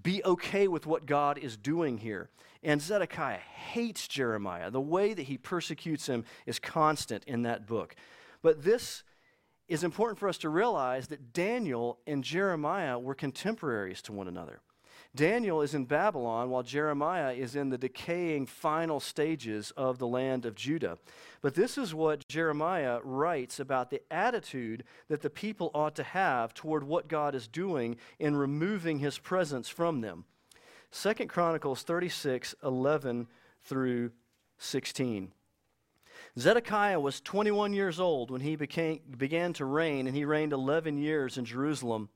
be 0.03 0.23
okay 0.25 0.69
with 0.69 0.87
what 0.87 1.07
God 1.07 1.39
is 1.39 1.57
doing 1.57 1.99
here. 1.99 2.31
And 2.63 2.81
Zedekiah 2.81 3.39
hates 3.39 4.07
Jeremiah. 4.09 4.71
The 4.71 4.81
way 4.81 5.15
that 5.15 5.23
he 5.23 5.39
persecutes 5.39 6.07
him 6.07 6.25
is 6.47 6.59
constant 6.59 7.25
in 7.25 7.43
that 7.43 7.67
book. 7.67 7.95
But 8.43 8.65
this 8.65 9.03
is 9.69 9.85
important 9.85 10.19
for 10.19 10.29
us 10.29 10.39
to 10.39 10.49
realize 10.49 11.09
that 11.09 11.33
Daniel 11.33 11.99
and 12.07 12.23
Jeremiah 12.23 12.99
were 12.99 13.15
contemporaries 13.15 14.03
to 14.03 14.13
one 14.13 14.29
another. 14.29 14.61
Daniel 15.15 15.63
is 15.63 15.75
in 15.75 15.87
Babylon 15.87 16.51
while 16.51 16.63
Jeremiah 16.63 17.33
is 17.33 17.57
in 17.57 17.71
the 17.71 17.79
decaying 17.79 18.47
final 18.47 19.01
stages 19.01 19.71
of 19.71 19.99
the 19.99 20.07
land 20.07 20.45
of 20.45 20.55
Judah. 20.55 20.99
But 21.41 21.55
this 21.55 21.79
is 21.79 21.95
what 21.95 22.29
Jeremiah 22.29 23.01
writes 23.03 23.59
about 23.59 23.91
the 23.91 24.03
attitude 24.11 24.85
that 25.09 25.23
the 25.23 25.31
people 25.31 25.71
ought 25.75 25.97
to 25.97 26.03
have 26.03 26.53
toward 26.53 26.85
what 26.85 27.09
God 27.09 27.35
is 27.35 27.49
doing 27.49 27.97
in 28.19 28.37
removing 28.37 28.99
his 28.99 29.19
presence 29.19 29.69
from 29.69 30.03
them. 30.03 30.25
2 30.93 31.15
Chronicles 31.27 31.83
36 31.83 32.55
11 32.63 33.27
through 33.65 34.11
16. 34.59 35.33
Zedekiah 36.39 37.01
was 37.01 37.21
21 37.23 37.73
years 37.73 37.99
old 37.99 38.31
when 38.31 38.43
he 38.43 38.57
became, 38.57 39.01
began 39.17 39.53
to 39.55 39.65
reign, 39.65 40.07
and 40.07 40.15
he 40.15 40.25
reigned 40.25 40.53
11 40.53 40.99
years 40.99 41.39
in 41.39 41.47
Jerusalem. 41.47 42.11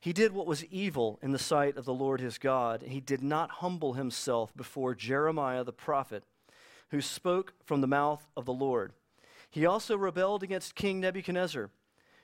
He 0.00 0.12
did 0.12 0.32
what 0.32 0.46
was 0.46 0.64
evil 0.66 1.18
in 1.22 1.32
the 1.32 1.38
sight 1.38 1.76
of 1.76 1.84
the 1.84 1.94
Lord 1.94 2.20
his 2.20 2.38
God. 2.38 2.82
And 2.82 2.92
he 2.92 3.00
did 3.00 3.22
not 3.22 3.50
humble 3.50 3.94
himself 3.94 4.56
before 4.56 4.94
Jeremiah 4.94 5.64
the 5.64 5.72
prophet, 5.72 6.24
who 6.90 7.00
spoke 7.00 7.54
from 7.64 7.80
the 7.80 7.86
mouth 7.86 8.28
of 8.36 8.44
the 8.44 8.52
Lord. 8.52 8.92
He 9.50 9.66
also 9.66 9.96
rebelled 9.96 10.42
against 10.42 10.74
King 10.74 11.00
Nebuchadnezzar, 11.00 11.70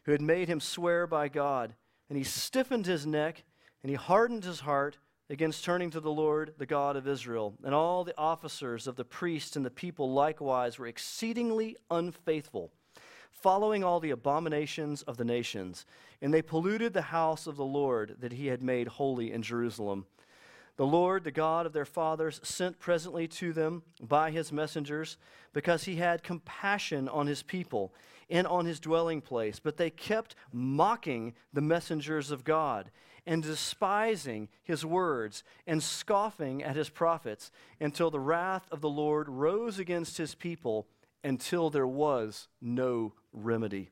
who 0.04 0.12
had 0.12 0.20
made 0.20 0.48
him 0.48 0.60
swear 0.60 1.06
by 1.06 1.28
God. 1.28 1.74
And 2.08 2.16
he 2.16 2.24
stiffened 2.24 2.86
his 2.86 3.06
neck, 3.06 3.44
and 3.82 3.90
he 3.90 3.96
hardened 3.96 4.44
his 4.44 4.60
heart 4.60 4.98
against 5.30 5.64
turning 5.64 5.90
to 5.90 6.00
the 6.00 6.10
Lord, 6.10 6.54
the 6.58 6.66
God 6.66 6.96
of 6.96 7.06
Israel. 7.06 7.54
And 7.62 7.74
all 7.74 8.04
the 8.04 8.16
officers 8.16 8.86
of 8.86 8.96
the 8.96 9.04
priests 9.04 9.56
and 9.56 9.64
the 9.64 9.70
people 9.70 10.12
likewise 10.12 10.78
were 10.78 10.86
exceedingly 10.86 11.76
unfaithful, 11.90 12.70
following 13.30 13.84
all 13.84 14.00
the 14.00 14.10
abominations 14.10 15.02
of 15.02 15.16
the 15.16 15.24
nations. 15.24 15.84
And 16.22 16.32
they 16.32 16.42
polluted 16.42 16.92
the 16.92 17.02
house 17.02 17.46
of 17.46 17.56
the 17.56 17.64
Lord 17.64 18.16
that 18.20 18.32
he 18.32 18.46
had 18.46 18.62
made 18.62 18.88
holy 18.88 19.32
in 19.32 19.42
Jerusalem. 19.42 20.06
The 20.76 20.86
Lord, 20.86 21.24
the 21.24 21.32
God 21.32 21.66
of 21.66 21.72
their 21.72 21.84
fathers, 21.84 22.40
sent 22.44 22.78
presently 22.78 23.26
to 23.28 23.52
them 23.52 23.82
by 24.00 24.30
his 24.30 24.52
messengers, 24.52 25.16
because 25.52 25.84
he 25.84 25.96
had 25.96 26.22
compassion 26.22 27.08
on 27.08 27.26
his 27.26 27.42
people 27.42 27.92
and 28.30 28.46
on 28.46 28.64
his 28.64 28.78
dwelling 28.78 29.20
place. 29.20 29.58
But 29.58 29.76
they 29.76 29.90
kept 29.90 30.36
mocking 30.52 31.34
the 31.52 31.60
messengers 31.60 32.30
of 32.30 32.44
God 32.44 32.90
and 33.28 33.42
despising 33.42 34.48
his 34.64 34.86
words 34.86 35.44
and 35.66 35.82
scoffing 35.82 36.62
at 36.62 36.74
his 36.74 36.88
prophets 36.88 37.52
until 37.78 38.10
the 38.10 38.18
wrath 38.18 38.66
of 38.72 38.80
the 38.80 38.88
Lord 38.88 39.28
rose 39.28 39.78
against 39.78 40.16
his 40.16 40.34
people 40.34 40.88
until 41.22 41.68
there 41.68 41.86
was 41.86 42.48
no 42.62 43.12
remedy. 43.34 43.90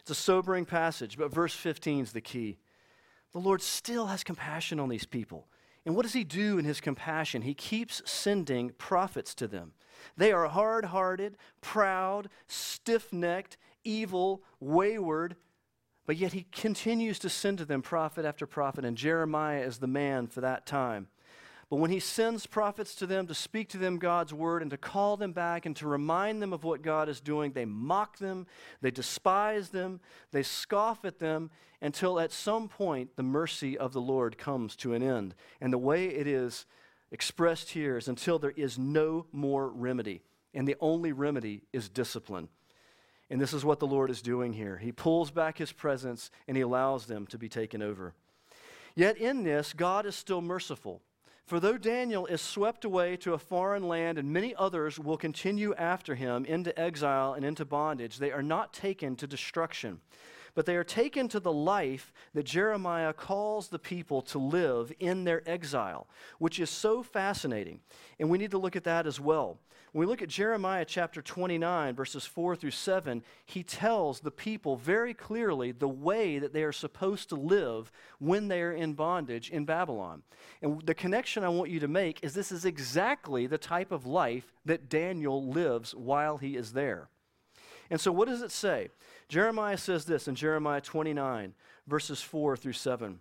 It's 0.00 0.10
a 0.10 0.14
sobering 0.14 0.66
passage, 0.66 1.16
but 1.16 1.32
verse 1.32 1.54
15 1.54 2.02
is 2.02 2.12
the 2.12 2.20
key. 2.20 2.58
The 3.32 3.38
Lord 3.38 3.62
still 3.62 4.08
has 4.08 4.22
compassion 4.22 4.78
on 4.78 4.90
these 4.90 5.06
people. 5.06 5.46
And 5.86 5.96
what 5.96 6.02
does 6.02 6.12
he 6.12 6.24
do 6.24 6.58
in 6.58 6.66
his 6.66 6.82
compassion? 6.82 7.40
He 7.40 7.54
keeps 7.54 8.02
sending 8.04 8.70
prophets 8.76 9.34
to 9.36 9.48
them. 9.48 9.72
They 10.18 10.30
are 10.30 10.46
hard 10.46 10.86
hearted, 10.86 11.38
proud, 11.62 12.28
stiff 12.48 13.14
necked, 13.14 13.56
evil, 13.82 14.42
wayward, 14.60 15.36
But 16.10 16.16
yet 16.16 16.32
he 16.32 16.44
continues 16.50 17.20
to 17.20 17.28
send 17.28 17.58
to 17.58 17.64
them 17.64 17.82
prophet 17.82 18.24
after 18.24 18.44
prophet, 18.44 18.84
and 18.84 18.96
Jeremiah 18.96 19.60
is 19.60 19.78
the 19.78 19.86
man 19.86 20.26
for 20.26 20.40
that 20.40 20.66
time. 20.66 21.06
But 21.70 21.76
when 21.76 21.92
he 21.92 22.00
sends 22.00 22.46
prophets 22.46 22.96
to 22.96 23.06
them 23.06 23.28
to 23.28 23.32
speak 23.32 23.68
to 23.68 23.78
them 23.78 23.96
God's 23.96 24.34
word 24.34 24.62
and 24.62 24.72
to 24.72 24.76
call 24.76 25.16
them 25.16 25.30
back 25.30 25.66
and 25.66 25.76
to 25.76 25.86
remind 25.86 26.42
them 26.42 26.52
of 26.52 26.64
what 26.64 26.82
God 26.82 27.08
is 27.08 27.20
doing, 27.20 27.52
they 27.52 27.64
mock 27.64 28.18
them, 28.18 28.48
they 28.80 28.90
despise 28.90 29.68
them, 29.68 30.00
they 30.32 30.42
scoff 30.42 31.04
at 31.04 31.20
them 31.20 31.48
until 31.80 32.18
at 32.18 32.32
some 32.32 32.66
point 32.66 33.14
the 33.14 33.22
mercy 33.22 33.78
of 33.78 33.92
the 33.92 34.00
Lord 34.00 34.36
comes 34.36 34.74
to 34.78 34.94
an 34.94 35.04
end. 35.04 35.36
And 35.60 35.72
the 35.72 35.78
way 35.78 36.06
it 36.06 36.26
is 36.26 36.66
expressed 37.12 37.70
here 37.70 37.96
is 37.98 38.08
until 38.08 38.40
there 38.40 38.54
is 38.56 38.76
no 38.80 39.26
more 39.30 39.68
remedy. 39.68 40.22
And 40.54 40.66
the 40.66 40.74
only 40.80 41.12
remedy 41.12 41.62
is 41.72 41.88
discipline. 41.88 42.48
And 43.30 43.40
this 43.40 43.52
is 43.52 43.64
what 43.64 43.78
the 43.78 43.86
Lord 43.86 44.10
is 44.10 44.22
doing 44.22 44.52
here. 44.52 44.76
He 44.76 44.90
pulls 44.90 45.30
back 45.30 45.58
his 45.58 45.70
presence 45.70 46.30
and 46.48 46.56
he 46.56 46.62
allows 46.62 47.06
them 47.06 47.26
to 47.28 47.38
be 47.38 47.48
taken 47.48 47.80
over. 47.80 48.12
Yet 48.96 49.16
in 49.16 49.44
this, 49.44 49.72
God 49.72 50.04
is 50.04 50.16
still 50.16 50.40
merciful. 50.40 51.00
For 51.46 51.58
though 51.58 51.78
Daniel 51.78 52.26
is 52.26 52.40
swept 52.40 52.84
away 52.84 53.16
to 53.18 53.34
a 53.34 53.38
foreign 53.38 53.88
land 53.88 54.18
and 54.18 54.32
many 54.32 54.54
others 54.54 54.98
will 54.98 55.16
continue 55.16 55.74
after 55.74 56.14
him 56.14 56.44
into 56.44 56.78
exile 56.78 57.34
and 57.34 57.44
into 57.44 57.64
bondage, 57.64 58.18
they 58.18 58.30
are 58.30 58.42
not 58.42 58.72
taken 58.72 59.16
to 59.16 59.26
destruction, 59.26 60.00
but 60.54 60.66
they 60.66 60.76
are 60.76 60.84
taken 60.84 61.28
to 61.28 61.40
the 61.40 61.52
life 61.52 62.12
that 62.34 62.44
Jeremiah 62.44 63.12
calls 63.12 63.68
the 63.68 63.78
people 63.78 64.22
to 64.22 64.38
live 64.38 64.92
in 64.98 65.24
their 65.24 65.48
exile, 65.48 66.06
which 66.38 66.58
is 66.58 66.70
so 66.70 67.02
fascinating. 67.02 67.80
And 68.18 68.30
we 68.30 68.38
need 68.38 68.50
to 68.52 68.58
look 68.58 68.76
at 68.76 68.84
that 68.84 69.06
as 69.06 69.20
well. 69.20 69.58
When 69.92 70.06
we 70.06 70.10
look 70.10 70.22
at 70.22 70.28
Jeremiah 70.28 70.84
chapter 70.84 71.20
29, 71.20 71.96
verses 71.96 72.24
4 72.24 72.54
through 72.54 72.70
7, 72.70 73.24
he 73.44 73.64
tells 73.64 74.20
the 74.20 74.30
people 74.30 74.76
very 74.76 75.14
clearly 75.14 75.72
the 75.72 75.88
way 75.88 76.38
that 76.38 76.52
they 76.52 76.62
are 76.62 76.72
supposed 76.72 77.28
to 77.30 77.34
live 77.34 77.90
when 78.20 78.46
they 78.46 78.62
are 78.62 78.72
in 78.72 78.92
bondage 78.92 79.50
in 79.50 79.64
Babylon. 79.64 80.22
And 80.62 80.80
the 80.86 80.94
connection 80.94 81.42
I 81.42 81.48
want 81.48 81.70
you 81.70 81.80
to 81.80 81.88
make 81.88 82.22
is 82.22 82.34
this 82.34 82.52
is 82.52 82.64
exactly 82.64 83.48
the 83.48 83.58
type 83.58 83.90
of 83.90 84.06
life 84.06 84.52
that 84.64 84.88
Daniel 84.88 85.44
lives 85.48 85.92
while 85.92 86.36
he 86.36 86.56
is 86.56 86.72
there. 86.72 87.08
And 87.90 88.00
so, 88.00 88.12
what 88.12 88.28
does 88.28 88.42
it 88.42 88.52
say? 88.52 88.90
Jeremiah 89.30 89.78
says 89.78 90.04
this 90.06 90.26
in 90.26 90.34
Jeremiah 90.34 90.80
29, 90.80 91.54
verses 91.86 92.20
4 92.20 92.56
through 92.56 92.72
7. 92.72 93.20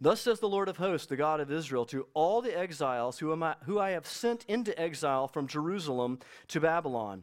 Thus 0.00 0.20
says 0.20 0.40
the 0.40 0.48
Lord 0.48 0.68
of 0.68 0.78
hosts, 0.78 1.06
the 1.06 1.14
God 1.14 1.38
of 1.38 1.52
Israel, 1.52 1.86
to 1.86 2.08
all 2.12 2.42
the 2.42 2.58
exiles 2.58 3.20
who, 3.20 3.40
I, 3.40 3.54
who 3.62 3.78
I 3.78 3.90
have 3.90 4.04
sent 4.04 4.44
into 4.48 4.78
exile 4.78 5.28
from 5.28 5.46
Jerusalem 5.46 6.18
to 6.48 6.58
Babylon 6.58 7.22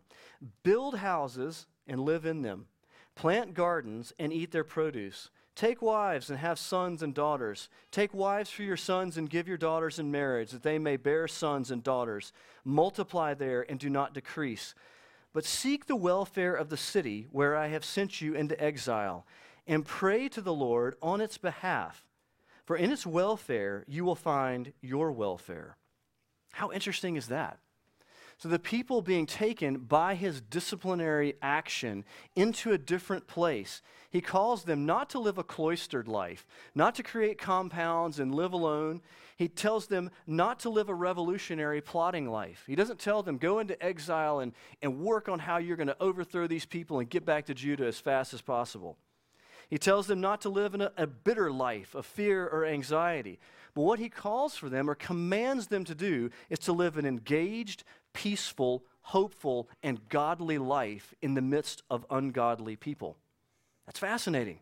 build 0.64 0.96
houses 0.96 1.68
and 1.88 2.00
live 2.00 2.26
in 2.26 2.42
them, 2.42 2.68
plant 3.16 3.54
gardens 3.54 4.14
and 4.18 4.32
eat 4.32 4.52
their 4.52 4.64
produce. 4.64 5.30
Take 5.54 5.82
wives 5.82 6.30
and 6.30 6.40
have 6.40 6.58
sons 6.58 7.04
and 7.04 7.14
daughters. 7.14 7.68
Take 7.92 8.14
wives 8.14 8.50
for 8.50 8.64
your 8.64 8.78
sons 8.78 9.18
and 9.18 9.30
give 9.30 9.46
your 9.46 9.58
daughters 9.58 10.00
in 10.00 10.10
marriage, 10.10 10.52
that 10.52 10.64
they 10.64 10.80
may 10.80 10.96
bear 10.96 11.28
sons 11.28 11.70
and 11.70 11.84
daughters. 11.84 12.32
Multiply 12.64 13.34
there 13.34 13.70
and 13.70 13.78
do 13.78 13.90
not 13.90 14.14
decrease. 14.14 14.74
But 15.34 15.46
seek 15.46 15.86
the 15.86 15.96
welfare 15.96 16.56
of 16.56 16.70
the 16.70 16.78
city 16.78 17.28
where 17.32 17.56
I 17.56 17.68
have 17.68 17.86
sent 17.86 18.22
you 18.22 18.34
into 18.34 18.62
exile, 18.62 19.26
and 19.68 19.86
pray 19.86 20.28
to 20.30 20.42
the 20.42 20.54
Lord 20.54 20.96
on 21.02 21.22
its 21.22 21.38
behalf 21.38 22.10
for 22.70 22.76
in 22.78 22.92
its 22.92 23.04
welfare, 23.04 23.84
you 23.88 24.06
will 24.06 24.14
find 24.14 24.74
your 24.80 25.12
welfare. 25.12 25.76
How 26.52 26.72
interesting 26.72 27.16
is 27.16 27.30
that? 27.30 27.58
So, 28.40 28.48
the 28.48 28.58
people 28.58 29.02
being 29.02 29.26
taken 29.26 29.80
by 29.80 30.16
his 30.16 30.40
disciplinary 30.40 31.34
action 31.42 32.06
into 32.38 32.72
a 32.72 32.78
different 32.78 33.28
place, 33.28 33.82
he 34.10 34.22
calls 34.22 34.64
them 34.64 34.86
not 34.86 35.10
to 35.10 35.20
live 35.20 35.38
a 35.38 35.44
cloistered 35.44 36.08
life, 36.08 36.48
not 36.74 36.96
to 36.96 37.04
create 37.04 37.38
compounds 37.38 38.18
and 38.18 38.34
live 38.34 38.54
alone. 38.54 39.02
He 39.36 39.50
tells 39.50 39.88
them 39.88 40.10
not 40.26 40.60
to 40.62 40.70
live 40.70 40.88
a 40.88 40.94
revolutionary 40.94 41.82
plotting 41.82 42.30
life. 42.30 42.64
He 42.66 42.76
doesn't 42.76 43.00
tell 43.00 43.24
them, 43.24 43.40
go 43.40 43.60
into 43.60 43.82
exile 43.84 44.40
and, 44.40 44.54
and 44.82 45.02
work 45.02 45.28
on 45.28 45.40
how 45.40 45.58
you're 45.58 45.76
going 45.76 45.88
to 45.88 46.02
overthrow 46.02 46.48
these 46.48 46.66
people 46.66 47.00
and 47.00 47.10
get 47.10 47.26
back 47.26 47.46
to 47.48 47.54
Judah 47.54 47.88
as 47.88 48.00
fast 48.00 48.34
as 48.34 48.40
possible. 48.40 48.98
He 49.70 49.78
tells 49.78 50.08
them 50.08 50.20
not 50.20 50.42
to 50.42 50.50
live 50.50 50.74
in 50.74 50.82
a, 50.82 50.92
a, 50.98 51.06
bitter 51.06 51.52
life 51.52 51.94
of 51.94 52.06
fear 52.06 52.48
or 52.48 52.66
anxiety. 52.66 53.40
But 53.76 53.84
what 53.84 54.00
he 54.00 54.10
calls 54.10 54.56
for 54.56 54.68
them 54.68 54.90
or 54.90 54.96
commands 54.96 55.68
them 55.68 55.86
to 55.86 55.94
do 55.94 56.32
is 56.50 56.58
to 56.60 56.74
live 56.74 56.98
an 56.98 57.06
engaged, 57.06 57.84
peaceful, 58.20 58.84
hopeful, 59.02 59.70
and 59.82 60.10
godly 60.10 60.58
life 60.58 61.14
in 61.22 61.36
the 61.36 61.42
midst 61.42 61.84
of 61.90 62.06
ungodly 62.10 62.76
people. 62.76 63.16
That's 63.86 64.00
fascinating. 64.00 64.60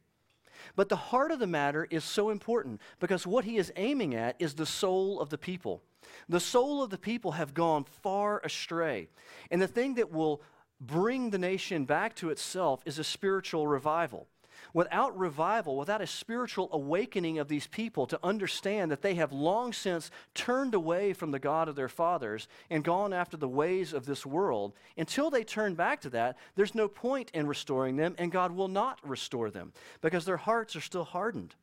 But 0.76 0.90
the 0.90 0.96
heart 0.96 1.32
of 1.32 1.40
the 1.40 1.48
matter 1.48 1.88
is 1.90 2.04
so 2.04 2.30
important 2.30 2.82
because 3.00 3.26
what 3.26 3.46
he 3.46 3.58
is 3.58 3.74
aiming 3.76 4.14
at 4.14 4.36
is 4.38 4.54
the 4.54 4.66
soul 4.68 5.20
of 5.20 5.32
the 5.32 5.40
people. 5.40 5.82
The 6.30 6.40
soul 6.40 6.84
of 6.84 6.92
the 6.92 7.00
people 7.00 7.32
have 7.32 7.56
gone 7.56 7.84
far 7.84 8.42
astray. 8.44 9.08
And 9.50 9.60
the 9.60 9.68
thing 9.68 9.96
that 9.96 10.12
will 10.12 10.44
bring 10.80 11.32
the 11.32 11.40
nation 11.40 11.86
back 11.86 12.16
to 12.18 12.30
itself 12.30 12.84
is 12.86 13.00
a 13.00 13.04
spiritual 13.04 13.66
revival. 13.66 14.28
Without 14.74 15.18
revival, 15.18 15.78
without 15.78 16.02
a 16.02 16.08
spiritual 16.08 16.70
awakening 16.72 17.40
of 17.40 17.48
these 17.48 17.68
people 17.68 18.06
to 18.08 18.20
understand 18.24 18.92
that 18.92 19.02
they 19.02 19.16
have 19.16 19.32
long 19.32 19.74
since 19.74 20.12
turned 20.34 20.74
away 20.74 21.14
from 21.14 21.32
the 21.32 21.40
God 21.40 21.68
of 21.68 21.76
their 21.76 21.90
fathers 21.90 22.48
and 22.70 22.84
gone 22.84 23.14
after 23.14 23.38
the 23.38 23.48
ways 23.48 23.94
of 23.94 24.06
this 24.06 24.26
world, 24.26 24.74
until 24.98 25.30
they 25.30 25.44
turn 25.44 25.76
back 25.76 26.02
to 26.02 26.10
that, 26.10 26.38
there's 26.56 26.76
no 26.76 26.88
point 26.88 27.32
in 27.34 27.48
restoring 27.48 27.96
them, 27.96 28.16
and 28.18 28.32
God 28.32 28.52
will 28.52 28.68
not 28.68 29.00
restore 29.08 29.50
them 29.50 29.74
because 30.02 30.26
their 30.26 30.38
hearts 30.38 30.76
are 30.76 30.82
still 30.82 31.06
hardened. 31.06 31.56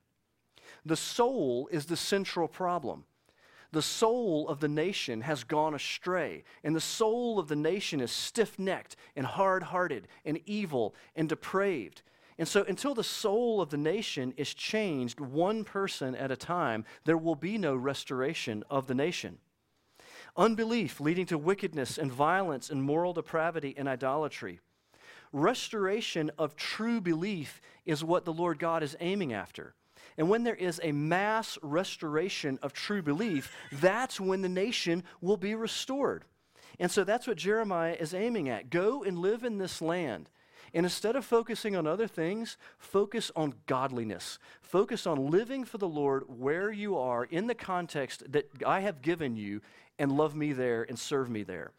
The 0.86 0.96
soul 0.96 1.68
is 1.70 1.86
the 1.86 1.96
central 1.96 2.48
problem 2.48 3.04
the 3.74 3.82
soul 3.82 4.48
of 4.48 4.60
the 4.60 4.68
nation 4.68 5.20
has 5.22 5.44
gone 5.44 5.74
astray, 5.74 6.44
and 6.62 6.74
the 6.74 6.80
soul 6.80 7.40
of 7.40 7.48
the 7.48 7.56
nation 7.56 8.00
is 8.00 8.12
stiff 8.12 8.56
necked 8.56 8.96
and 9.16 9.26
hard 9.26 9.64
hearted 9.64 10.06
and 10.24 10.40
evil 10.46 10.94
and 11.16 11.28
depraved. 11.28 12.02
And 12.38 12.48
so, 12.48 12.64
until 12.64 12.94
the 12.94 13.04
soul 13.04 13.60
of 13.60 13.70
the 13.70 13.76
nation 13.76 14.34
is 14.36 14.54
changed 14.54 15.20
one 15.20 15.62
person 15.62 16.14
at 16.16 16.32
a 16.32 16.36
time, 16.36 16.84
there 17.04 17.16
will 17.16 17.36
be 17.36 17.58
no 17.58 17.76
restoration 17.76 18.64
of 18.68 18.86
the 18.88 18.94
nation. 18.94 19.38
Unbelief 20.36 21.00
leading 21.00 21.26
to 21.26 21.38
wickedness 21.38 21.96
and 21.96 22.10
violence 22.10 22.70
and 22.70 22.82
moral 22.82 23.12
depravity 23.12 23.74
and 23.76 23.88
idolatry. 23.88 24.58
Restoration 25.32 26.30
of 26.38 26.56
true 26.56 27.00
belief 27.00 27.60
is 27.84 28.02
what 28.02 28.24
the 28.24 28.32
Lord 28.32 28.58
God 28.58 28.82
is 28.82 28.96
aiming 29.00 29.32
after. 29.32 29.74
And 30.16 30.28
when 30.28 30.44
there 30.44 30.54
is 30.54 30.80
a 30.82 30.92
mass 30.92 31.58
restoration 31.62 32.58
of 32.62 32.72
true 32.72 33.02
belief, 33.02 33.52
that's 33.72 34.20
when 34.20 34.42
the 34.42 34.48
nation 34.48 35.02
will 35.20 35.36
be 35.36 35.54
restored. 35.54 36.24
And 36.78 36.90
so 36.90 37.04
that's 37.04 37.26
what 37.26 37.36
Jeremiah 37.36 37.96
is 37.98 38.14
aiming 38.14 38.48
at. 38.48 38.70
Go 38.70 39.02
and 39.04 39.18
live 39.18 39.44
in 39.44 39.58
this 39.58 39.80
land. 39.80 40.28
And 40.74 40.84
instead 40.84 41.14
of 41.14 41.24
focusing 41.24 41.76
on 41.76 41.86
other 41.86 42.08
things, 42.08 42.56
focus 42.78 43.30
on 43.36 43.54
godliness. 43.66 44.40
Focus 44.60 45.06
on 45.06 45.30
living 45.30 45.64
for 45.64 45.78
the 45.78 45.88
Lord 45.88 46.24
where 46.26 46.72
you 46.72 46.98
are 46.98 47.24
in 47.24 47.46
the 47.46 47.54
context 47.54 48.24
that 48.32 48.50
I 48.66 48.80
have 48.80 49.00
given 49.00 49.36
you 49.36 49.60
and 50.00 50.10
love 50.10 50.34
me 50.34 50.52
there 50.52 50.82
and 50.82 50.98
serve 50.98 51.30
me 51.30 51.44
there. 51.44 51.70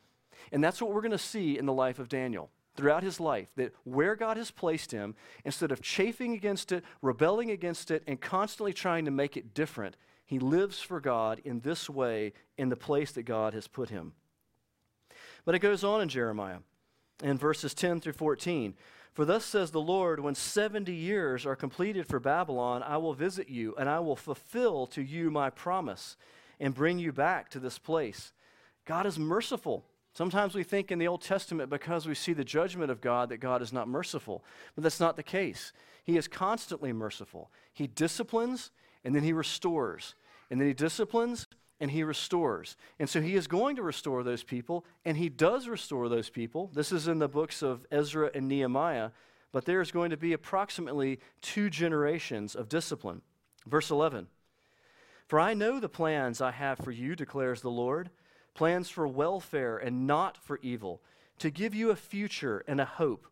And 0.54 0.64
that's 0.64 0.82
what 0.82 0.94
we're 0.94 1.02
going 1.02 1.12
to 1.12 1.18
see 1.18 1.58
in 1.58 1.66
the 1.66 1.74
life 1.74 2.00
of 2.00 2.08
Daniel 2.08 2.50
throughout 2.78 3.04
his 3.04 3.20
life 3.20 3.50
that 3.58 3.74
where 3.84 4.16
God 4.16 4.38
has 4.38 4.52
placed 4.52 4.92
him, 4.92 5.16
instead 5.44 5.72
of 5.72 5.82
chafing 5.82 6.34
against 6.34 6.72
it, 6.72 6.84
rebelling 7.02 7.52
against 7.52 7.92
it, 7.92 8.04
and 8.08 8.20
constantly 8.20 8.74
trying 8.74 9.06
to 9.06 9.12
make 9.12 9.36
it 9.36 9.54
different, 9.54 9.98
he 10.26 10.40
lives 10.40 10.80
for 10.80 11.02
God 11.02 11.42
in 11.44 11.60
this 11.60 11.90
way 11.90 12.34
in 12.58 12.70
the 12.70 12.76
place 12.78 13.12
that 13.12 13.24
God 13.24 13.54
has 13.54 13.68
put 13.68 13.90
him. 13.90 14.14
But 15.44 15.56
it 15.56 15.60
goes 15.60 15.84
on 15.84 16.02
in 16.02 16.10
Jeremiah 16.10 16.60
in 17.24 17.38
verses 17.38 17.74
10 17.74 18.02
through 18.02 18.14
14. 18.14 18.74
For 19.14 19.24
thus 19.24 19.46
says 19.46 19.72
the 19.72 19.82
Lord, 19.82 20.20
when 20.20 20.36
70 20.36 20.92
years 20.92 21.46
are 21.46 21.56
completed 21.56 22.06
for 22.06 22.20
Babylon, 22.20 22.84
I 22.84 22.98
will 22.98 23.14
visit 23.14 23.50
you, 23.50 23.74
and 23.78 23.88
I 23.88 24.00
will 24.00 24.18
fulfill 24.18 24.88
to 24.88 25.02
you 25.02 25.32
my 25.32 25.50
promise 25.50 26.18
and 26.60 26.74
bring 26.74 27.00
you 27.00 27.14
back 27.14 27.50
to 27.52 27.60
this 27.60 27.78
place. 27.78 28.34
God 28.86 29.06
is 29.06 29.18
merciful. 29.18 29.86
Sometimes 30.14 30.54
we 30.54 30.64
think 30.64 30.92
in 30.92 31.00
the 31.00 31.08
Old 31.08 31.22
Testament, 31.22 31.70
because 31.70 32.06
we 32.06 32.16
see 32.16 32.34
the 32.34 32.44
judgment 32.44 32.92
of 32.92 33.02
God, 33.02 33.30
that 33.30 33.38
God 33.38 33.62
is 33.62 33.74
not 33.74 33.88
merciful. 33.88 34.44
But 34.76 34.84
that's 34.84 35.00
not 35.00 35.16
the 35.16 35.24
case. 35.24 35.74
He 36.04 36.18
is 36.18 36.28
constantly 36.28 36.94
merciful. 36.94 37.52
He 37.74 37.88
disciplines, 37.88 38.72
and 39.04 39.16
then 39.16 39.24
he 39.24 39.34
restores. 39.34 40.16
And 40.50 40.60
then 40.60 40.68
he 40.68 40.74
disciplines, 40.74 41.45
and 41.80 41.92
he 41.92 42.04
restores. 42.04 42.78
And 43.00 43.10
so 43.10 43.22
he 43.22 43.36
is 43.36 43.48
going 43.48 43.76
to 43.76 43.84
restore 43.84 44.24
those 44.24 44.44
people, 44.44 44.86
and 45.04 45.18
he 45.18 45.30
does 45.30 45.68
restore 45.68 46.10
those 46.10 46.30
people. 46.30 46.70
This 46.74 46.92
is 46.92 47.08
in 47.08 47.20
the 47.20 47.28
books 47.28 47.62
of 47.62 47.86
Ezra 47.92 48.32
and 48.34 48.48
Nehemiah, 48.48 49.12
but 49.52 49.66
there 49.66 49.82
is 49.82 49.92
going 49.92 50.10
to 50.10 50.18
be 50.18 50.34
approximately 50.34 51.20
two 51.42 51.70
generations 51.70 52.56
of 52.56 52.70
discipline. 52.70 53.22
Verse 53.66 53.90
11 53.90 54.28
For 55.28 55.40
I 55.40 55.54
know 55.54 55.80
the 55.80 55.90
plans 55.90 56.42
I 56.42 56.52
have 56.52 56.80
for 56.80 56.92
you, 56.92 57.16
declares 57.16 57.62
the 57.62 57.70
Lord 57.70 58.10
plans 58.56 58.90
for 58.90 59.08
welfare 59.08 59.78
and 59.78 60.08
not 60.08 60.38
for 60.38 60.60
evil, 60.64 61.02
to 61.38 61.52
give 61.52 61.76
you 61.76 61.92
a 61.92 61.96
future 61.96 62.64
and 62.68 62.82
a 62.82 62.86
hope. 62.86 63.28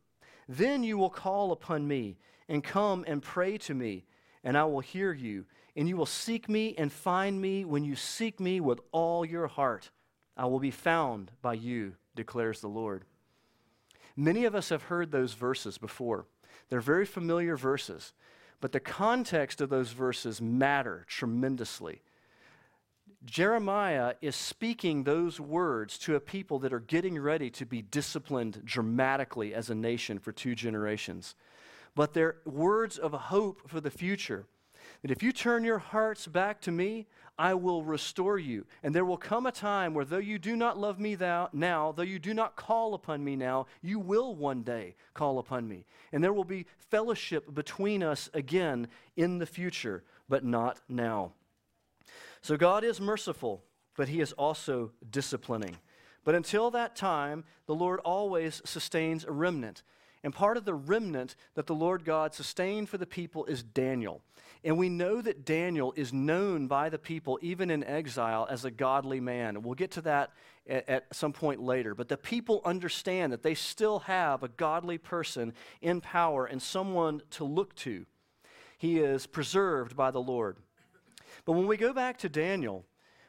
Then 0.47 0.83
you 0.83 0.97
will 0.97 1.09
call 1.09 1.51
upon 1.51 1.87
me 1.87 2.17
and 2.49 2.63
come 2.63 3.05
and 3.07 3.23
pray 3.23 3.57
to 3.59 3.73
me, 3.73 4.03
and 4.43 4.57
I 4.57 4.65
will 4.65 4.81
hear 4.81 5.13
you. 5.13 5.45
And 5.75 5.89
you 5.89 5.97
will 5.97 6.05
seek 6.05 6.47
me 6.47 6.75
and 6.77 6.91
find 6.91 7.41
me 7.41 7.65
when 7.65 7.83
you 7.83 7.95
seek 7.95 8.39
me 8.39 8.59
with 8.59 8.79
all 8.91 9.25
your 9.25 9.47
heart. 9.47 9.89
I 10.37 10.45
will 10.45 10.59
be 10.59 10.71
found 10.71 11.31
by 11.41 11.53
you, 11.53 11.95
declares 12.15 12.61
the 12.61 12.67
Lord. 12.67 13.05
Many 14.15 14.45
of 14.45 14.53
us 14.53 14.69
have 14.69 14.83
heard 14.83 15.11
those 15.11 15.33
verses 15.33 15.77
before. 15.77 16.25
They're 16.69 16.81
very 16.81 17.05
familiar 17.05 17.57
verses, 17.57 18.13
but 18.61 18.71
the 18.71 18.79
context 18.79 19.61
of 19.61 19.69
those 19.69 19.91
verses 19.91 20.41
matter 20.41 21.05
tremendously. 21.07 22.01
Jeremiah 23.25 24.15
is 24.21 24.35
speaking 24.35 25.03
those 25.03 25.39
words 25.39 25.97
to 25.99 26.15
a 26.15 26.19
people 26.19 26.59
that 26.59 26.73
are 26.73 26.79
getting 26.79 27.17
ready 27.17 27.49
to 27.51 27.65
be 27.65 27.81
disciplined 27.81 28.61
dramatically 28.65 29.53
as 29.53 29.69
a 29.69 29.75
nation 29.75 30.19
for 30.19 30.31
two 30.31 30.55
generations. 30.55 31.35
But 31.95 32.13
they're 32.13 32.37
words 32.45 32.97
of 32.97 33.13
hope 33.13 33.69
for 33.69 33.79
the 33.79 33.91
future. 33.91 34.45
That 35.03 35.11
if 35.11 35.21
you 35.21 35.31
turn 35.31 35.63
your 35.63 35.79
hearts 35.79 36.25
back 36.27 36.61
to 36.61 36.71
me, 36.71 37.07
I 37.37 37.55
will 37.55 37.83
restore 37.83 38.37
you. 38.37 38.65
And 38.83 38.95
there 38.95 39.05
will 39.05 39.17
come 39.17 39.45
a 39.45 39.51
time 39.51 39.93
where, 39.93 40.05
though 40.05 40.17
you 40.17 40.39
do 40.39 40.55
not 40.55 40.77
love 40.77 40.99
me 40.99 41.15
thou, 41.15 41.49
now, 41.51 41.91
though 41.91 42.03
you 42.03 42.19
do 42.19 42.33
not 42.33 42.55
call 42.55 42.93
upon 42.93 43.23
me 43.23 43.35
now, 43.35 43.65
you 43.81 43.99
will 43.99 44.33
one 44.33 44.63
day 44.63 44.95
call 45.13 45.39
upon 45.39 45.67
me. 45.67 45.85
And 46.13 46.23
there 46.23 46.31
will 46.31 46.45
be 46.45 46.67
fellowship 46.77 47.53
between 47.53 48.01
us 48.01 48.29
again 48.33 48.87
in 49.17 49.39
the 49.39 49.45
future, 49.45 50.03
but 50.29 50.45
not 50.45 50.79
now. 50.87 51.33
So 52.41 52.55
God 52.55 52.83
is 52.83 53.01
merciful, 53.01 53.63
but 53.97 54.07
he 54.07 54.21
is 54.21 54.31
also 54.33 54.91
disciplining. 55.09 55.77
But 56.23 56.35
until 56.35 56.71
that 56.71 56.95
time, 56.95 57.43
the 57.65 57.75
Lord 57.75 57.99
always 58.01 58.61
sustains 58.63 59.25
a 59.25 59.31
remnant. 59.31 59.83
And 60.23 60.33
part 60.33 60.57
of 60.57 60.65
the 60.65 60.73
remnant 60.73 61.35
that 61.55 61.67
the 61.67 61.75
Lord 61.75 62.05
God 62.05 62.33
sustained 62.33 62.89
for 62.89 62.97
the 62.97 63.05
people 63.05 63.45
is 63.45 63.61
Daniel. 63.61 64.21
And 64.63 64.77
we 64.77 64.87
know 64.87 65.21
that 65.21 65.45
Daniel 65.45 65.93
is 65.97 66.13
known 66.13 66.67
by 66.67 66.87
the 66.87 66.97
people, 66.97 67.37
even 67.41 67.69
in 67.69 67.83
exile, 67.83 68.47
as 68.49 68.63
a 68.63 68.71
godly 68.71 69.19
man. 69.19 69.61
We'll 69.61 69.73
get 69.73 69.91
to 69.91 70.01
that 70.03 70.31
at, 70.67 70.87
at, 70.87 71.15
some 71.15 71.33
point 71.33 71.61
later. 71.61 71.93
But 71.93 72.07
the 72.07 72.15
people 72.15 72.61
understand 72.63 73.33
that 73.33 73.43
they 73.43 73.55
still 73.55 73.99
have 73.99 74.41
a 74.41 74.47
godly 74.47 74.97
person 74.97 75.53
in 75.81 75.99
power 75.99 76.45
and 76.45 76.61
someone 76.61 77.21
to 77.31 77.43
look 77.43 77.75
to. 77.75 78.05
He 78.77 78.99
is 78.99 79.27
preserved 79.27 79.97
by 79.97 80.11
the 80.11 80.21
Lord. 80.21 80.57
But 81.43 81.53
when 81.53 81.67
we 81.67 81.75
go 81.75 81.91
back 81.91 82.17
to 82.19 82.29
Daniel, 82.29 82.85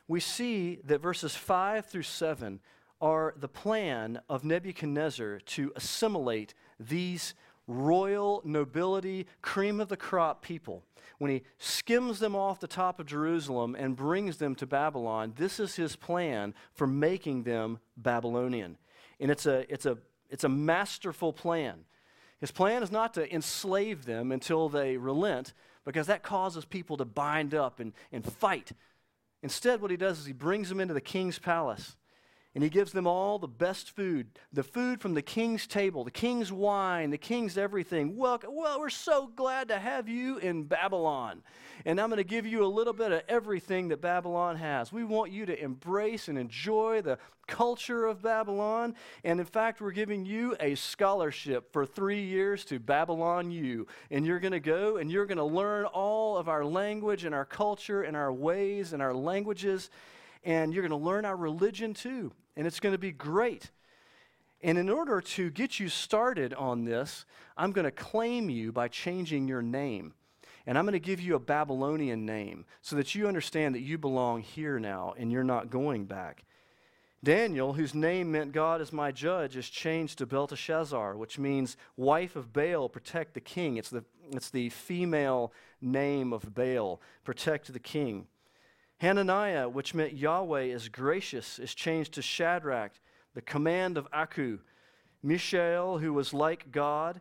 we 0.06 0.20
see 0.20 0.80
that 0.84 1.00
verses 1.00 1.34
5 1.34 1.86
through 1.86 2.02
7 2.02 2.60
are 3.00 3.34
the 3.36 3.48
plan 3.48 4.20
of 4.28 4.44
Nebuchadnezzar 4.44 5.40
to 5.40 5.72
assimilate 5.74 6.54
these 6.78 7.34
royal 7.66 8.42
nobility, 8.44 9.26
cream 9.42 9.80
of 9.80 9.88
the 9.88 9.96
crop 9.96 10.42
people. 10.42 10.82
When 11.18 11.30
he 11.30 11.42
skims 11.58 12.18
them 12.18 12.34
off 12.34 12.60
the 12.60 12.66
top 12.66 12.98
of 12.98 13.06
Jerusalem 13.06 13.76
and 13.78 13.96
brings 13.96 14.38
them 14.38 14.54
to 14.56 14.66
Babylon, 14.66 15.32
this 15.36 15.60
is 15.60 15.76
his 15.76 15.96
plan 15.96 16.54
for 16.72 16.86
making 16.86 17.44
them 17.44 17.78
Babylonian. 17.96 18.76
And 19.20 19.30
it's 19.30 19.46
a, 19.46 19.72
it's 19.72 19.86
a, 19.86 19.98
it's 20.28 20.44
a 20.44 20.48
masterful 20.48 21.32
plan. 21.32 21.84
His 22.40 22.50
plan 22.50 22.82
is 22.82 22.90
not 22.90 23.14
to 23.14 23.32
enslave 23.32 24.04
them 24.04 24.32
until 24.32 24.68
they 24.68 24.96
relent, 24.96 25.54
because 25.84 26.06
that 26.08 26.22
causes 26.22 26.64
people 26.64 26.96
to 26.96 27.04
bind 27.04 27.54
up 27.54 27.80
and, 27.80 27.92
and 28.12 28.24
fight. 28.24 28.72
Instead, 29.42 29.80
what 29.80 29.90
he 29.90 29.96
does 29.96 30.18
is 30.18 30.26
he 30.26 30.32
brings 30.32 30.68
them 30.68 30.80
into 30.80 30.94
the 30.94 31.00
king's 31.00 31.38
palace 31.38 31.96
and 32.54 32.62
he 32.62 32.70
gives 32.70 32.92
them 32.92 33.06
all 33.06 33.38
the 33.38 33.48
best 33.48 33.90
food 33.90 34.26
the 34.52 34.62
food 34.62 35.00
from 35.00 35.14
the 35.14 35.22
king's 35.22 35.66
table, 35.66 36.04
the 36.04 36.10
king's 36.10 36.52
wine, 36.52 37.10
the 37.10 37.18
king's 37.18 37.58
everything. 37.58 38.16
Well, 38.16 38.40
well, 38.48 38.78
we're 38.78 38.88
so 38.88 39.30
glad 39.34 39.68
to 39.68 39.78
have 39.78 40.08
you 40.08 40.38
in 40.38 40.64
Babylon. 40.64 41.42
And 41.84 42.00
I'm 42.00 42.08
going 42.08 42.18
to 42.18 42.24
give 42.24 42.46
you 42.46 42.64
a 42.64 42.66
little 42.66 42.92
bit 42.92 43.10
of 43.10 43.22
everything 43.28 43.88
that 43.88 44.00
Babylon 44.00 44.56
has. 44.56 44.92
We 44.92 45.02
want 45.04 45.32
you 45.32 45.44
to 45.46 45.60
embrace 45.60 46.28
and 46.28 46.38
enjoy 46.38 47.02
the 47.02 47.18
culture 47.46 48.06
of 48.06 48.22
Babylon. 48.22 48.94
And 49.24 49.40
in 49.40 49.46
fact, 49.46 49.80
we're 49.80 49.90
giving 49.90 50.24
you 50.24 50.56
a 50.60 50.76
scholarship 50.76 51.72
for 51.72 51.84
three 51.84 52.22
years 52.22 52.64
to 52.66 52.78
Babylon 52.78 53.50
U. 53.50 53.86
And 54.10 54.24
you're 54.24 54.40
going 54.40 54.52
to 54.52 54.60
go 54.60 54.96
and 54.96 55.10
you're 55.10 55.26
going 55.26 55.38
to 55.38 55.44
learn 55.44 55.84
all 55.86 56.36
of 56.36 56.48
our 56.48 56.64
language 56.64 57.24
and 57.24 57.34
our 57.34 57.44
culture 57.44 58.02
and 58.02 58.16
our 58.16 58.32
ways 58.32 58.92
and 58.92 59.02
our 59.02 59.14
languages. 59.14 59.90
And 60.44 60.72
you're 60.72 60.86
going 60.86 60.98
to 60.98 61.04
learn 61.04 61.24
our 61.24 61.36
religion 61.36 61.94
too 61.94 62.32
and 62.56 62.66
it's 62.66 62.80
going 62.80 62.94
to 62.94 62.98
be 62.98 63.12
great. 63.12 63.70
And 64.62 64.78
in 64.78 64.88
order 64.88 65.20
to 65.20 65.50
get 65.50 65.78
you 65.78 65.88
started 65.88 66.54
on 66.54 66.84
this, 66.84 67.26
I'm 67.56 67.72
going 67.72 67.84
to 67.84 67.90
claim 67.90 68.48
you 68.48 68.72
by 68.72 68.88
changing 68.88 69.48
your 69.48 69.62
name. 69.62 70.14
And 70.66 70.78
I'm 70.78 70.84
going 70.84 70.94
to 70.94 71.00
give 71.00 71.20
you 71.20 71.34
a 71.34 71.40
Babylonian 71.40 72.24
name 72.24 72.64
so 72.80 72.96
that 72.96 73.14
you 73.14 73.28
understand 73.28 73.74
that 73.74 73.80
you 73.80 73.98
belong 73.98 74.40
here 74.40 74.78
now 74.78 75.14
and 75.18 75.30
you're 75.30 75.44
not 75.44 75.68
going 75.68 76.06
back. 76.06 76.44
Daniel, 77.22 77.74
whose 77.74 77.94
name 77.94 78.32
meant 78.32 78.52
God 78.52 78.80
is 78.80 78.92
my 78.92 79.10
judge, 79.10 79.56
is 79.56 79.68
changed 79.68 80.18
to 80.18 80.26
Belteshazzar, 80.26 81.16
which 81.16 81.38
means 81.38 81.76
wife 81.96 82.36
of 82.36 82.52
Baal, 82.52 82.88
protect 82.88 83.34
the 83.34 83.40
king. 83.40 83.76
It's 83.76 83.90
the, 83.90 84.04
it's 84.30 84.50
the 84.50 84.68
female 84.70 85.52
name 85.80 86.32
of 86.32 86.54
Baal, 86.54 87.00
protect 87.24 87.72
the 87.72 87.78
king. 87.78 88.26
Hananiah, 89.04 89.68
which 89.68 89.92
meant 89.92 90.14
Yahweh 90.14 90.62
is 90.62 90.88
gracious, 90.88 91.58
is 91.58 91.74
changed 91.74 92.14
to 92.14 92.22
Shadrach, 92.22 92.92
the 93.34 93.42
command 93.42 93.98
of 93.98 94.08
Aku. 94.14 94.60
Mishael, 95.22 95.98
who 95.98 96.14
was 96.14 96.32
like 96.32 96.72
God, 96.72 97.20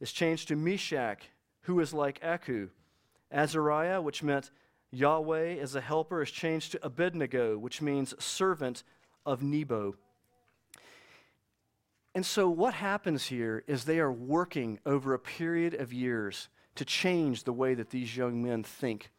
is 0.00 0.12
changed 0.12 0.48
to 0.48 0.56
Meshach, 0.56 1.24
who 1.64 1.78
is 1.80 1.92
like 1.92 2.24
Aku. 2.24 2.68
Azariah, 3.30 4.00
which 4.00 4.22
meant 4.22 4.50
Yahweh 4.92 5.56
as 5.58 5.74
a 5.74 5.82
helper, 5.82 6.22
is 6.22 6.30
changed 6.30 6.72
to 6.72 6.86
Abednego, 6.86 7.58
which 7.58 7.82
means 7.82 8.14
servant 8.18 8.82
of 9.26 9.42
Nebo. 9.42 9.96
And 12.14 12.24
so, 12.24 12.48
what 12.48 12.72
happens 12.72 13.26
here 13.26 13.62
is 13.66 13.84
they 13.84 14.00
are 14.00 14.10
working 14.10 14.78
over 14.86 15.12
a 15.12 15.18
period 15.18 15.74
of 15.74 15.92
years 15.92 16.48
to 16.76 16.86
change 16.86 17.44
the 17.44 17.52
way 17.52 17.74
that 17.74 17.90
these 17.90 18.16
young 18.16 18.42
men 18.42 18.62
think 18.62 19.10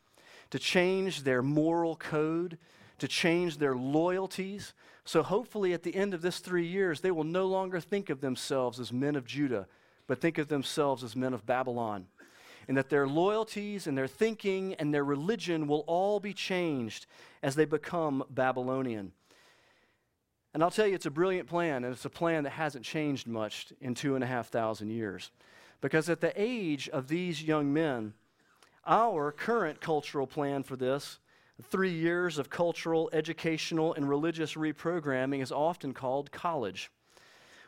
to 0.51 0.59
change 0.59 1.23
their 1.23 1.41
moral 1.41 1.95
code, 1.95 2.57
to 2.99 3.07
change 3.07 3.57
their 3.57 3.75
loyalties. 3.75 4.73
So, 5.03 5.23
hopefully, 5.23 5.73
at 5.73 5.83
the 5.83 5.95
end 5.95 6.13
of 6.13 6.21
this 6.21 6.39
three 6.39 6.67
years, 6.67 7.01
they 7.01 7.11
will 7.11 7.23
no 7.23 7.47
longer 7.47 7.79
think 7.79 8.09
of 8.09 8.21
themselves 8.21 8.79
as 8.79 8.93
men 8.93 9.15
of 9.15 9.25
Judah, 9.25 9.67
but 10.07 10.21
think 10.21 10.37
of 10.37 10.47
themselves 10.47 11.03
as 11.03 11.15
men 11.15 11.33
of 11.33 11.45
Babylon. 11.45 12.05
And 12.67 12.77
that 12.77 12.89
their 12.89 13.07
loyalties 13.07 13.87
and 13.87 13.97
their 13.97 14.07
thinking 14.07 14.75
and 14.75 14.93
their 14.93 15.03
religion 15.03 15.67
will 15.67 15.83
all 15.87 16.19
be 16.19 16.33
changed 16.33 17.07
as 17.41 17.55
they 17.55 17.65
become 17.65 18.23
Babylonian. 18.29 19.13
And 20.53 20.61
I'll 20.61 20.69
tell 20.71 20.85
you, 20.85 20.95
it's 20.95 21.05
a 21.05 21.11
brilliant 21.11 21.47
plan, 21.47 21.83
and 21.83 21.93
it's 21.93 22.05
a 22.05 22.09
plan 22.09 22.43
that 22.43 22.51
hasn't 22.51 22.85
changed 22.85 23.25
much 23.25 23.73
in 23.79 23.95
two 23.95 24.15
and 24.15 24.23
a 24.23 24.27
half 24.27 24.49
thousand 24.49 24.89
years. 24.89 25.31
Because 25.79 26.09
at 26.09 26.21
the 26.21 26.33
age 26.35 26.89
of 26.89 27.07
these 27.07 27.41
young 27.41 27.73
men, 27.73 28.13
our 28.85 29.31
current 29.31 29.81
cultural 29.81 30.27
plan 30.27 30.63
for 30.63 30.75
this, 30.75 31.19
three 31.69 31.91
years 31.91 32.37
of 32.37 32.49
cultural, 32.49 33.09
educational, 33.13 33.93
and 33.93 34.09
religious 34.09 34.55
reprogramming, 34.55 35.41
is 35.41 35.51
often 35.51 35.93
called 35.93 36.31
college, 36.31 36.91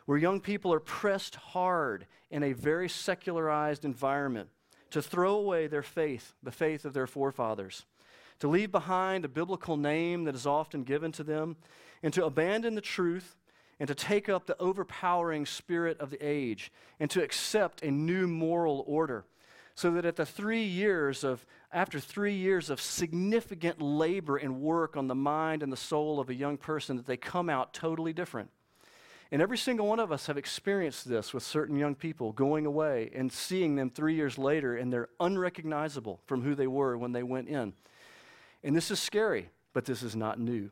where 0.06 0.18
young 0.18 0.40
people 0.40 0.72
are 0.72 0.80
pressed 0.80 1.36
hard 1.36 2.06
in 2.30 2.42
a 2.42 2.52
very 2.52 2.88
secularized 2.88 3.84
environment 3.84 4.48
to 4.90 5.00
throw 5.00 5.36
away 5.36 5.66
their 5.66 5.82
faith, 5.82 6.34
the 6.42 6.50
faith 6.50 6.84
of 6.84 6.92
their 6.92 7.06
forefathers, 7.06 7.84
to 8.40 8.48
leave 8.48 8.72
behind 8.72 9.24
a 9.24 9.28
biblical 9.28 9.76
name 9.76 10.24
that 10.24 10.34
is 10.34 10.46
often 10.46 10.82
given 10.82 11.12
to 11.12 11.22
them, 11.22 11.56
and 12.02 12.12
to 12.12 12.24
abandon 12.24 12.74
the 12.74 12.80
truth 12.80 13.36
and 13.80 13.88
to 13.88 13.94
take 13.94 14.28
up 14.28 14.46
the 14.46 14.60
overpowering 14.60 15.46
spirit 15.46 15.98
of 16.00 16.10
the 16.10 16.24
age 16.24 16.70
and 17.00 17.10
to 17.10 17.22
accept 17.22 17.82
a 17.82 17.90
new 17.90 18.26
moral 18.28 18.84
order 18.86 19.24
so 19.74 19.90
that 19.92 20.04
at 20.04 20.16
the 20.16 20.26
three 20.26 20.62
years 20.62 21.24
of 21.24 21.44
after 21.72 21.98
three 21.98 22.34
years 22.34 22.70
of 22.70 22.80
significant 22.80 23.82
labor 23.82 24.36
and 24.36 24.60
work 24.60 24.96
on 24.96 25.08
the 25.08 25.14
mind 25.14 25.62
and 25.62 25.72
the 25.72 25.76
soul 25.76 26.20
of 26.20 26.30
a 26.30 26.34
young 26.34 26.56
person 26.56 26.96
that 26.96 27.06
they 27.06 27.16
come 27.16 27.50
out 27.50 27.74
totally 27.74 28.12
different. 28.12 28.50
And 29.32 29.42
every 29.42 29.58
single 29.58 29.88
one 29.88 29.98
of 29.98 30.12
us 30.12 30.26
have 30.26 30.38
experienced 30.38 31.08
this 31.08 31.34
with 31.34 31.42
certain 31.42 31.76
young 31.76 31.96
people 31.96 32.30
going 32.30 32.66
away 32.66 33.10
and 33.14 33.32
seeing 33.32 33.74
them 33.74 33.90
three 33.90 34.14
years 34.14 34.38
later 34.38 34.76
and 34.76 34.92
they're 34.92 35.08
unrecognizable 35.18 36.20
from 36.26 36.42
who 36.42 36.54
they 36.54 36.68
were 36.68 36.96
when 36.96 37.10
they 37.10 37.24
went 37.24 37.48
in. 37.48 37.72
And 38.62 38.76
this 38.76 38.92
is 38.92 39.00
scary 39.00 39.48
but 39.72 39.84
this 39.84 40.02
is 40.02 40.14
not 40.16 40.38
new. 40.38 40.70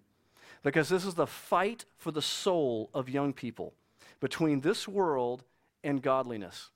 Because 0.63 0.89
this 0.89 1.05
is 1.05 1.15
the 1.15 1.27
fight 1.27 1.85
for 1.99 2.13
the 2.13 2.23
soul 2.23 2.89
of 2.95 3.11
young 3.11 3.33
people 3.33 3.75
between 4.21 4.61
this 4.61 4.87
world 4.87 5.43
and 5.83 6.01
godliness 6.01 6.71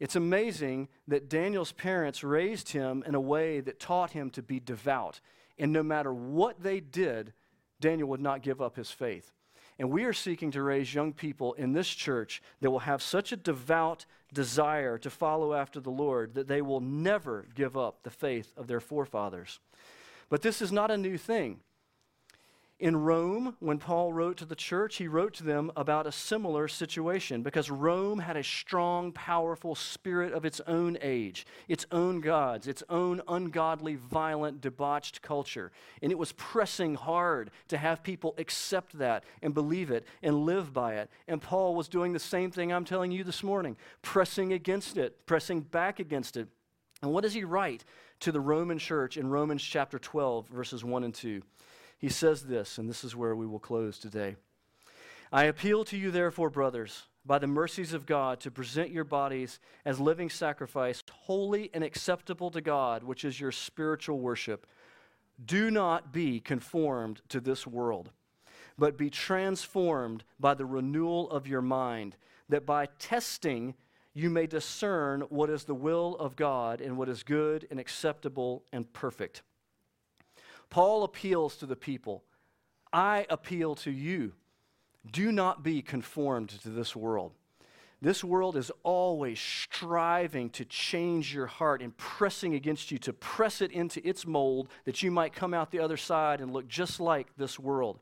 it's 0.00 0.16
amazing 0.16 0.88
that 1.08 1.28
Daniel's 1.28 1.72
parents 1.72 2.22
raised 2.22 2.70
him 2.70 3.02
in 3.06 3.14
a 3.14 3.20
way 3.20 3.60
that 3.60 3.80
taught 3.80 4.12
him 4.12 4.30
to 4.30 4.42
be 4.42 4.60
devout. 4.60 5.20
And 5.58 5.72
no 5.72 5.82
matter 5.82 6.12
what 6.12 6.62
they 6.62 6.80
did, 6.80 7.32
Daniel 7.80 8.08
would 8.08 8.20
not 8.20 8.42
give 8.42 8.62
up 8.62 8.76
his 8.76 8.90
faith. 8.90 9.32
And 9.78 9.90
we 9.90 10.04
are 10.04 10.12
seeking 10.12 10.50
to 10.52 10.62
raise 10.62 10.92
young 10.92 11.12
people 11.12 11.52
in 11.54 11.72
this 11.72 11.88
church 11.88 12.42
that 12.60 12.70
will 12.70 12.80
have 12.80 13.00
such 13.02 13.32
a 13.32 13.36
devout 13.36 14.06
desire 14.32 14.98
to 14.98 15.10
follow 15.10 15.54
after 15.54 15.80
the 15.80 15.90
Lord 15.90 16.34
that 16.34 16.48
they 16.48 16.62
will 16.62 16.80
never 16.80 17.46
give 17.54 17.76
up 17.76 18.02
the 18.02 18.10
faith 18.10 18.52
of 18.56 18.66
their 18.66 18.80
forefathers. 18.80 19.60
But 20.28 20.42
this 20.42 20.60
is 20.60 20.72
not 20.72 20.90
a 20.90 20.96
new 20.96 21.16
thing. 21.16 21.60
In 22.80 22.94
Rome, 22.94 23.56
when 23.58 23.78
Paul 23.78 24.12
wrote 24.12 24.36
to 24.36 24.44
the 24.44 24.54
church, 24.54 24.96
he 24.96 25.08
wrote 25.08 25.34
to 25.34 25.42
them 25.42 25.72
about 25.74 26.06
a 26.06 26.12
similar 26.12 26.68
situation 26.68 27.42
because 27.42 27.72
Rome 27.72 28.20
had 28.20 28.36
a 28.36 28.44
strong, 28.44 29.10
powerful 29.10 29.74
spirit 29.74 30.32
of 30.32 30.44
its 30.44 30.60
own 30.60 30.96
age, 31.02 31.44
its 31.66 31.86
own 31.90 32.20
gods, 32.20 32.68
its 32.68 32.84
own 32.88 33.20
ungodly, 33.26 33.96
violent, 33.96 34.60
debauched 34.60 35.22
culture. 35.22 35.72
And 36.02 36.12
it 36.12 36.18
was 36.18 36.30
pressing 36.32 36.94
hard 36.94 37.50
to 37.66 37.78
have 37.78 38.04
people 38.04 38.36
accept 38.38 38.96
that 38.98 39.24
and 39.42 39.52
believe 39.52 39.90
it 39.90 40.06
and 40.22 40.46
live 40.46 40.72
by 40.72 40.94
it. 40.94 41.10
And 41.26 41.42
Paul 41.42 41.74
was 41.74 41.88
doing 41.88 42.12
the 42.12 42.20
same 42.20 42.52
thing 42.52 42.72
I'm 42.72 42.84
telling 42.84 43.10
you 43.10 43.24
this 43.24 43.42
morning, 43.42 43.76
pressing 44.02 44.52
against 44.52 44.96
it, 44.96 45.26
pressing 45.26 45.62
back 45.62 45.98
against 45.98 46.36
it. 46.36 46.46
And 47.02 47.12
what 47.12 47.22
does 47.22 47.34
he 47.34 47.42
write 47.42 47.84
to 48.20 48.30
the 48.30 48.40
Roman 48.40 48.78
church 48.78 49.16
in 49.16 49.28
Romans 49.28 49.64
chapter 49.64 49.98
12, 49.98 50.46
verses 50.46 50.84
1 50.84 51.02
and 51.02 51.14
2? 51.14 51.42
He 51.98 52.08
says 52.08 52.44
this, 52.44 52.78
and 52.78 52.88
this 52.88 53.02
is 53.02 53.16
where 53.16 53.34
we 53.34 53.46
will 53.46 53.58
close 53.58 53.98
today. 53.98 54.36
I 55.32 55.44
appeal 55.44 55.84
to 55.86 55.96
you, 55.96 56.10
therefore, 56.10 56.48
brothers, 56.48 57.06
by 57.26 57.38
the 57.38 57.46
mercies 57.46 57.92
of 57.92 58.06
God, 58.06 58.40
to 58.40 58.50
present 58.50 58.90
your 58.90 59.04
bodies 59.04 59.58
as 59.84 60.00
living 60.00 60.30
sacrifice, 60.30 61.02
holy 61.10 61.70
and 61.74 61.84
acceptable 61.84 62.50
to 62.52 62.60
God, 62.60 63.02
which 63.02 63.24
is 63.24 63.40
your 63.40 63.52
spiritual 63.52 64.20
worship. 64.20 64.66
Do 65.44 65.70
not 65.70 66.12
be 66.12 66.40
conformed 66.40 67.20
to 67.28 67.40
this 67.40 67.66
world, 67.66 68.10
but 68.78 68.96
be 68.96 69.10
transformed 69.10 70.24
by 70.40 70.54
the 70.54 70.66
renewal 70.66 71.28
of 71.30 71.46
your 71.46 71.62
mind, 71.62 72.16
that 72.48 72.64
by 72.64 72.86
testing 72.98 73.74
you 74.14 74.30
may 74.30 74.46
discern 74.46 75.22
what 75.22 75.50
is 75.50 75.64
the 75.64 75.74
will 75.74 76.16
of 76.16 76.36
God 76.36 76.80
and 76.80 76.96
what 76.96 77.08
is 77.08 77.22
good 77.22 77.66
and 77.70 77.78
acceptable 77.78 78.64
and 78.72 78.90
perfect. 78.92 79.42
Paul 80.70 81.04
appeals 81.04 81.56
to 81.56 81.66
the 81.66 81.76
people. 81.76 82.24
I 82.92 83.26
appeal 83.30 83.74
to 83.76 83.90
you. 83.90 84.32
Do 85.10 85.32
not 85.32 85.62
be 85.62 85.82
conformed 85.82 86.50
to 86.50 86.68
this 86.68 86.94
world. 86.94 87.32
This 88.00 88.22
world 88.22 88.56
is 88.56 88.70
always 88.84 89.40
striving 89.40 90.50
to 90.50 90.64
change 90.64 91.34
your 91.34 91.46
heart 91.46 91.82
and 91.82 91.96
pressing 91.96 92.54
against 92.54 92.92
you 92.92 92.98
to 92.98 93.12
press 93.12 93.60
it 93.60 93.72
into 93.72 94.06
its 94.06 94.24
mold 94.24 94.68
that 94.84 95.02
you 95.02 95.10
might 95.10 95.32
come 95.32 95.52
out 95.52 95.72
the 95.72 95.80
other 95.80 95.96
side 95.96 96.40
and 96.40 96.52
look 96.52 96.68
just 96.68 97.00
like 97.00 97.26
this 97.36 97.58
world. 97.58 97.98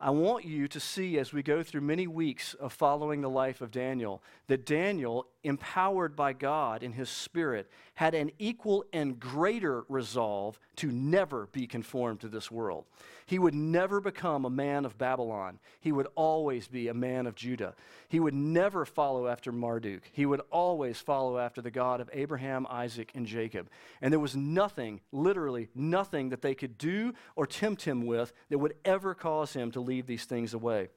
I 0.00 0.10
want 0.10 0.44
you 0.44 0.66
to 0.68 0.80
see 0.80 1.18
as 1.18 1.32
we 1.32 1.42
go 1.42 1.62
through 1.62 1.82
many 1.82 2.06
weeks 2.06 2.54
of 2.54 2.72
following 2.72 3.20
the 3.20 3.30
life 3.30 3.60
of 3.60 3.70
Daniel 3.70 4.22
that 4.48 4.64
Daniel, 4.64 5.26
empowered 5.44 6.16
by 6.16 6.32
God 6.32 6.82
in 6.82 6.92
his 6.92 7.08
spirit, 7.08 7.70
had 7.94 8.14
an 8.14 8.30
equal 8.38 8.84
and 8.92 9.20
greater 9.20 9.84
resolve 9.88 10.58
to 10.76 10.90
never 10.90 11.46
be 11.52 11.66
conformed 11.66 12.20
to 12.20 12.28
this 12.28 12.50
world. 12.50 12.84
He 13.26 13.38
would 13.38 13.54
never 13.54 14.00
become 14.00 14.44
a 14.44 14.50
man 14.50 14.84
of 14.84 14.98
Babylon. 14.98 15.58
He 15.80 15.92
would 15.92 16.08
always 16.14 16.68
be 16.68 16.88
a 16.88 16.94
man 16.94 17.26
of 17.26 17.34
Judah. 17.34 17.74
He 18.08 18.20
would 18.20 18.34
never 18.34 18.84
follow 18.84 19.28
after 19.28 19.52
Marduk. 19.52 20.02
He 20.12 20.26
would 20.26 20.42
always 20.50 20.98
follow 20.98 21.38
after 21.38 21.62
the 21.62 21.70
God 21.70 22.00
of 22.00 22.10
Abraham, 22.12 22.66
Isaac, 22.68 23.12
and 23.14 23.26
Jacob. 23.26 23.70
And 24.02 24.12
there 24.12 24.20
was 24.20 24.36
nothing, 24.36 25.00
literally 25.12 25.68
nothing, 25.74 26.30
that 26.30 26.42
they 26.42 26.54
could 26.54 26.76
do 26.76 27.14
or 27.36 27.46
tempt 27.46 27.82
him 27.82 28.06
with 28.06 28.32
that 28.48 28.58
would 28.58 28.74
ever 28.84 29.14
cause 29.14 29.52
him 29.52 29.70
to 29.72 29.80
leave 29.80 30.06
these 30.06 30.24
things 30.24 30.52
away. 30.52 30.88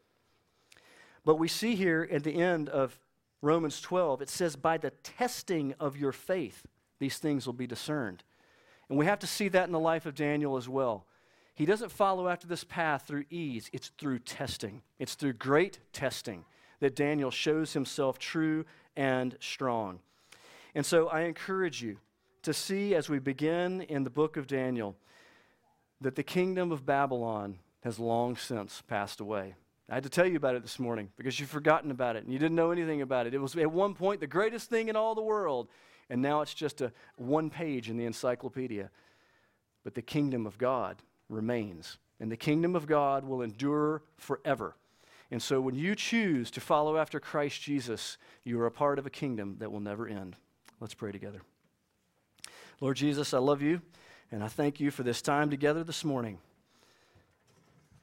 But 1.24 1.36
we 1.36 1.50
see 1.50 1.76
here 1.76 2.08
at 2.10 2.24
the 2.24 2.36
end 2.36 2.70
of 2.70 2.98
Romans 3.41 3.80
12, 3.82 4.21
it 4.21 4.30
says, 4.30 4.56
By 4.56 4.78
the 4.78 4.91
testing 5.04 5.76
of 5.80 5.97
your 5.97 6.12
faith, 6.12 6.65
these 7.00 7.17
things 7.17 7.45
will 7.45 7.54
be 7.54 7.67
discerned. 7.67 8.23
And 8.89 8.97
we 8.97 9.06
have 9.06 9.19
to 9.19 9.28
see 9.28 9.47
that 9.50 9.65
in 9.65 9.71
the 9.71 9.80
life 9.80 10.06
of 10.06 10.15
Daniel 10.15 10.58
as 10.58 10.67
well. 10.67 11.06
He 11.54 11.65
doesn't 11.65 11.91
follow 11.91 12.28
after 12.28 12.47
this 12.47 12.63
path 12.63 13.06
through 13.08 13.26
ease, 13.30 13.69
it's 13.73 13.91
through 13.97 14.19
testing. 14.19 14.82
It's 15.00 15.15
through 15.15 15.34
great 15.34 15.80
testing 15.91 16.45
that 16.80 16.95
Daniel 16.95 17.32
shows 17.32 17.73
himself 17.73 18.19
true 18.19 18.65
and 18.95 19.36
strong. 19.39 20.00
And 20.76 20.86
so 20.86 21.08
I 21.08 21.21
encourage 21.21 21.82
you 21.82 21.97
to 22.43 22.54
see 22.54 22.93
as 22.93 23.10
we 23.10 23.19
begin 23.19 23.82
in 23.82 24.04
the 24.04 24.10
book 24.10 24.38
of 24.38 24.47
Daniel 24.47 24.95
that 26.00 26.15
the 26.15 26.23
kingdom 26.23 26.71
of 26.71 26.86
Babylon 26.86 27.60
has 27.84 28.00
long 28.00 28.36
since 28.36 28.82
passed 28.84 29.19
away. 29.19 29.56
I 29.89 29.93
had 29.93 30.04
to 30.04 30.10
tell 30.10 30.26
you 30.26 30.36
about 30.36 30.56
it 30.56 30.63
this 30.63 30.80
morning 30.80 31.10
because 31.15 31.39
you've 31.39 31.50
forgotten 31.50 31.91
about 31.91 32.17
it 32.17 32.23
and 32.23 32.34
you 32.34 32.39
didn't 32.39 32.56
know 32.56 32.71
anything 32.71 33.02
about 33.02 33.26
it. 33.26 33.34
It 33.34 33.39
was 33.39 33.56
at 33.56 33.71
one 33.71 33.93
point 33.93 34.19
the 34.19 34.28
greatest 34.28 34.69
thing 34.69 34.89
in 34.89 34.95
all 34.97 35.15
the 35.15 35.21
world, 35.21 35.69
and 36.10 36.21
now 36.21 36.41
it's 36.41 36.54
just 36.54 36.82
a 36.82 36.91
one 37.15 37.50
page 37.50 37.89
in 37.89 37.97
the 37.97 38.06
encyclopedia. 38.06 38.89
But 39.84 39.95
the 39.95 40.02
kingdom 40.02 40.45
of 40.45 40.58
God 40.58 40.97
remains, 41.30 41.97
and 42.19 42.30
the 42.30 42.38
kingdom 42.38 42.76
of 42.76 42.86
God 42.86 43.23
will 43.23 43.41
endure 43.41 44.04
forever. 44.17 44.76
And 45.32 45.41
so 45.41 45.62
when 45.62 45.76
you 45.76 45.95
choose 45.95 46.52
to 46.52 46.62
follow 46.62 46.97
after 46.97 47.19
Christ 47.19 47.62
Jesus, 47.62 48.17
you 48.43 48.60
are 48.62 48.65
a 48.65 48.71
part 48.71 49.00
of 49.00 49.06
a 49.06 49.10
kingdom 49.10 49.58
that 49.60 49.71
will 49.71 49.80
never 49.80 50.08
end. 50.08 50.36
Let's 50.80 50.93
pray 50.93 51.12
together. 51.12 51.41
Lord 52.82 52.97
Jesus, 52.97 53.34
I 53.34 53.39
love 53.39 53.62
you, 53.62 53.82
and 54.32 54.43
I 54.43 54.47
thank 54.47 54.80
you 54.80 54.91
for 54.91 55.04
this 55.04 55.21
time 55.21 55.50
together 55.50 55.84
this 55.84 56.04
morning. 56.04 56.39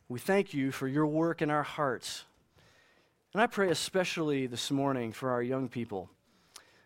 We 0.07 0.19
thank 0.19 0.53
you 0.53 0.71
for 0.71 0.87
your 0.87 1.07
work 1.07 1.41
in 1.41 1.49
our 1.51 1.63
hearts. 1.63 2.25
And 3.33 3.41
I 3.41 3.47
pray 3.47 3.71
especially 3.71 4.47
this 4.47 4.71
morning 4.71 5.13
for 5.13 5.31
our 5.31 5.43
young 5.43 5.67
people. 5.67 6.11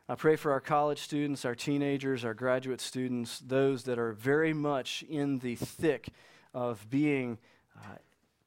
I 0.08 0.14
pray 0.14 0.36
for 0.36 0.52
our 0.52 0.60
college 0.60 1.00
students, 1.00 1.44
our 1.44 1.56
teenagers, 1.56 2.24
our 2.24 2.32
graduate 2.32 2.80
students, 2.80 3.40
those 3.40 3.82
that 3.84 3.98
are 3.98 4.12
very 4.12 4.52
much 4.52 5.04
in 5.08 5.40
the 5.40 5.56
thick 5.56 6.10
of 6.54 6.88
being 6.90 7.38
uh, 7.76 7.96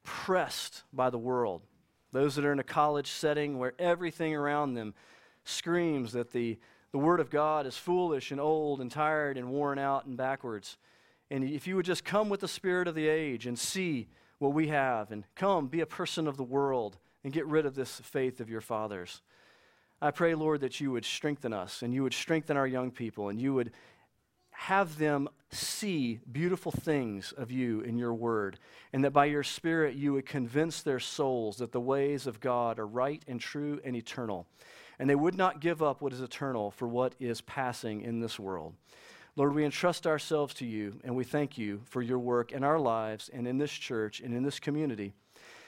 pressed 0.03 0.83
by 0.93 1.09
the 1.09 1.17
world. 1.17 1.63
Those 2.13 2.35
that 2.35 2.45
are 2.45 2.53
in 2.53 2.59
a 2.59 2.63
college 2.63 3.11
setting 3.11 3.59
where 3.59 3.73
everything 3.77 4.33
around 4.33 4.75
them 4.75 4.93
screams 5.43 6.13
that 6.13 6.31
the, 6.31 6.57
the 6.93 6.97
Word 6.97 7.19
of 7.19 7.29
God 7.29 7.65
is 7.65 7.75
foolish 7.75 8.31
and 8.31 8.39
old 8.39 8.79
and 8.79 8.89
tired 8.89 9.37
and 9.37 9.49
worn 9.49 9.79
out 9.79 10.05
and 10.05 10.15
backwards. 10.15 10.77
And 11.29 11.43
if 11.43 11.67
you 11.67 11.75
would 11.75 11.85
just 11.85 12.05
come 12.05 12.29
with 12.29 12.39
the 12.39 12.47
spirit 12.47 12.87
of 12.87 12.95
the 12.95 13.09
age 13.09 13.45
and 13.45 13.59
see 13.59 14.07
what 14.41 14.53
we 14.53 14.67
have, 14.69 15.11
and 15.11 15.23
come, 15.35 15.67
be 15.67 15.81
a 15.81 15.85
person 15.85 16.27
of 16.27 16.35
the 16.35 16.43
world, 16.43 16.97
and 17.23 17.31
get 17.31 17.45
rid 17.45 17.65
of 17.65 17.75
this 17.75 17.99
faith 17.99 18.39
of 18.39 18.49
your 18.49 18.61
fathers. 18.61 19.21
I 20.01 20.09
pray, 20.09 20.33
Lord, 20.33 20.61
that 20.61 20.79
you 20.79 20.91
would 20.91 21.05
strengthen 21.05 21.53
us 21.53 21.83
and 21.83 21.93
you 21.93 22.01
would 22.01 22.13
strengthen 22.15 22.57
our 22.57 22.65
young 22.65 22.89
people 22.89 23.29
and 23.29 23.39
you 23.39 23.53
would 23.53 23.71
have 24.49 24.97
them 24.97 25.29
see 25.51 26.19
beautiful 26.31 26.71
things 26.71 27.33
of 27.33 27.51
you 27.51 27.81
in 27.81 27.97
your 27.97 28.13
word, 28.13 28.57
and 28.93 29.03
that 29.03 29.11
by 29.11 29.25
your 29.25 29.43
Spirit 29.43 29.95
you 29.95 30.13
would 30.13 30.25
convince 30.25 30.81
their 30.81 30.99
souls 30.99 31.57
that 31.57 31.71
the 31.71 31.79
ways 31.79 32.25
of 32.27 32.39
God 32.39 32.79
are 32.79 32.87
right 32.87 33.23
and 33.27 33.39
true 33.39 33.79
and 33.83 33.95
eternal, 33.95 34.45
and 34.99 35.09
they 35.09 35.15
would 35.15 35.35
not 35.35 35.61
give 35.61 35.81
up 35.81 36.01
what 36.01 36.13
is 36.13 36.21
eternal 36.21 36.71
for 36.71 36.87
what 36.87 37.15
is 37.19 37.41
passing 37.41 38.01
in 38.01 38.19
this 38.19 38.39
world. 38.39 38.73
Lord, 39.35 39.53
we 39.53 39.63
entrust 39.63 40.05
ourselves 40.05 40.53
to 40.55 40.65
you, 40.65 40.99
and 41.03 41.15
we 41.15 41.23
thank 41.23 41.57
you 41.57 41.81
for 41.85 42.01
your 42.01 42.19
work 42.19 42.51
in 42.51 42.63
our 42.63 42.79
lives 42.79 43.29
and 43.33 43.47
in 43.47 43.57
this 43.57 43.71
church 43.71 44.19
and 44.19 44.33
in 44.33 44.43
this 44.43 44.59
community. 44.59 45.13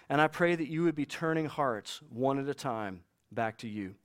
And 0.09 0.19
I 0.19 0.27
pray 0.27 0.55
that 0.55 0.69
you 0.69 0.83
would 0.83 0.95
be 0.95 1.05
turning 1.05 1.45
hearts 1.45 2.01
one 2.09 2.39
at 2.39 2.49
a 2.49 2.53
time 2.53 3.01
back 3.31 3.57
to 3.59 3.67
you 3.67 3.95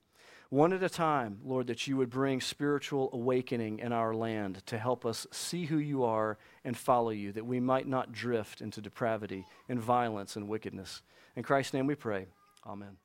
one 0.49 0.73
at 0.73 0.81
a 0.81 0.89
time, 0.89 1.39
Lord, 1.43 1.67
that 1.67 1.85
you 1.85 1.95
would 1.97 2.09
bring 2.09 2.41
spiritual 2.41 3.09
awakening 3.13 3.79
in 3.79 3.93
our 3.93 4.15
land 4.15 4.65
to 4.65 4.79
help 4.79 5.05
us 5.05 5.27
see 5.31 5.65
who 5.65 5.77
you 5.77 6.03
are 6.03 6.39
and 6.63 6.75
follow 6.75 7.11
you, 7.11 7.31
that 7.33 7.45
we 7.45 7.59
might 7.59 7.87
not 7.87 8.11
drift 8.11 8.59
into 8.59 8.81
depravity 8.81 9.45
and 9.67 9.79
violence 9.79 10.35
and 10.35 10.47
wickedness. 10.47 11.03
In 11.35 11.43
Christ's 11.43 11.73
name 11.73 11.85
we 11.85 11.95
pray. 11.95 12.25
Amen. 12.65 12.97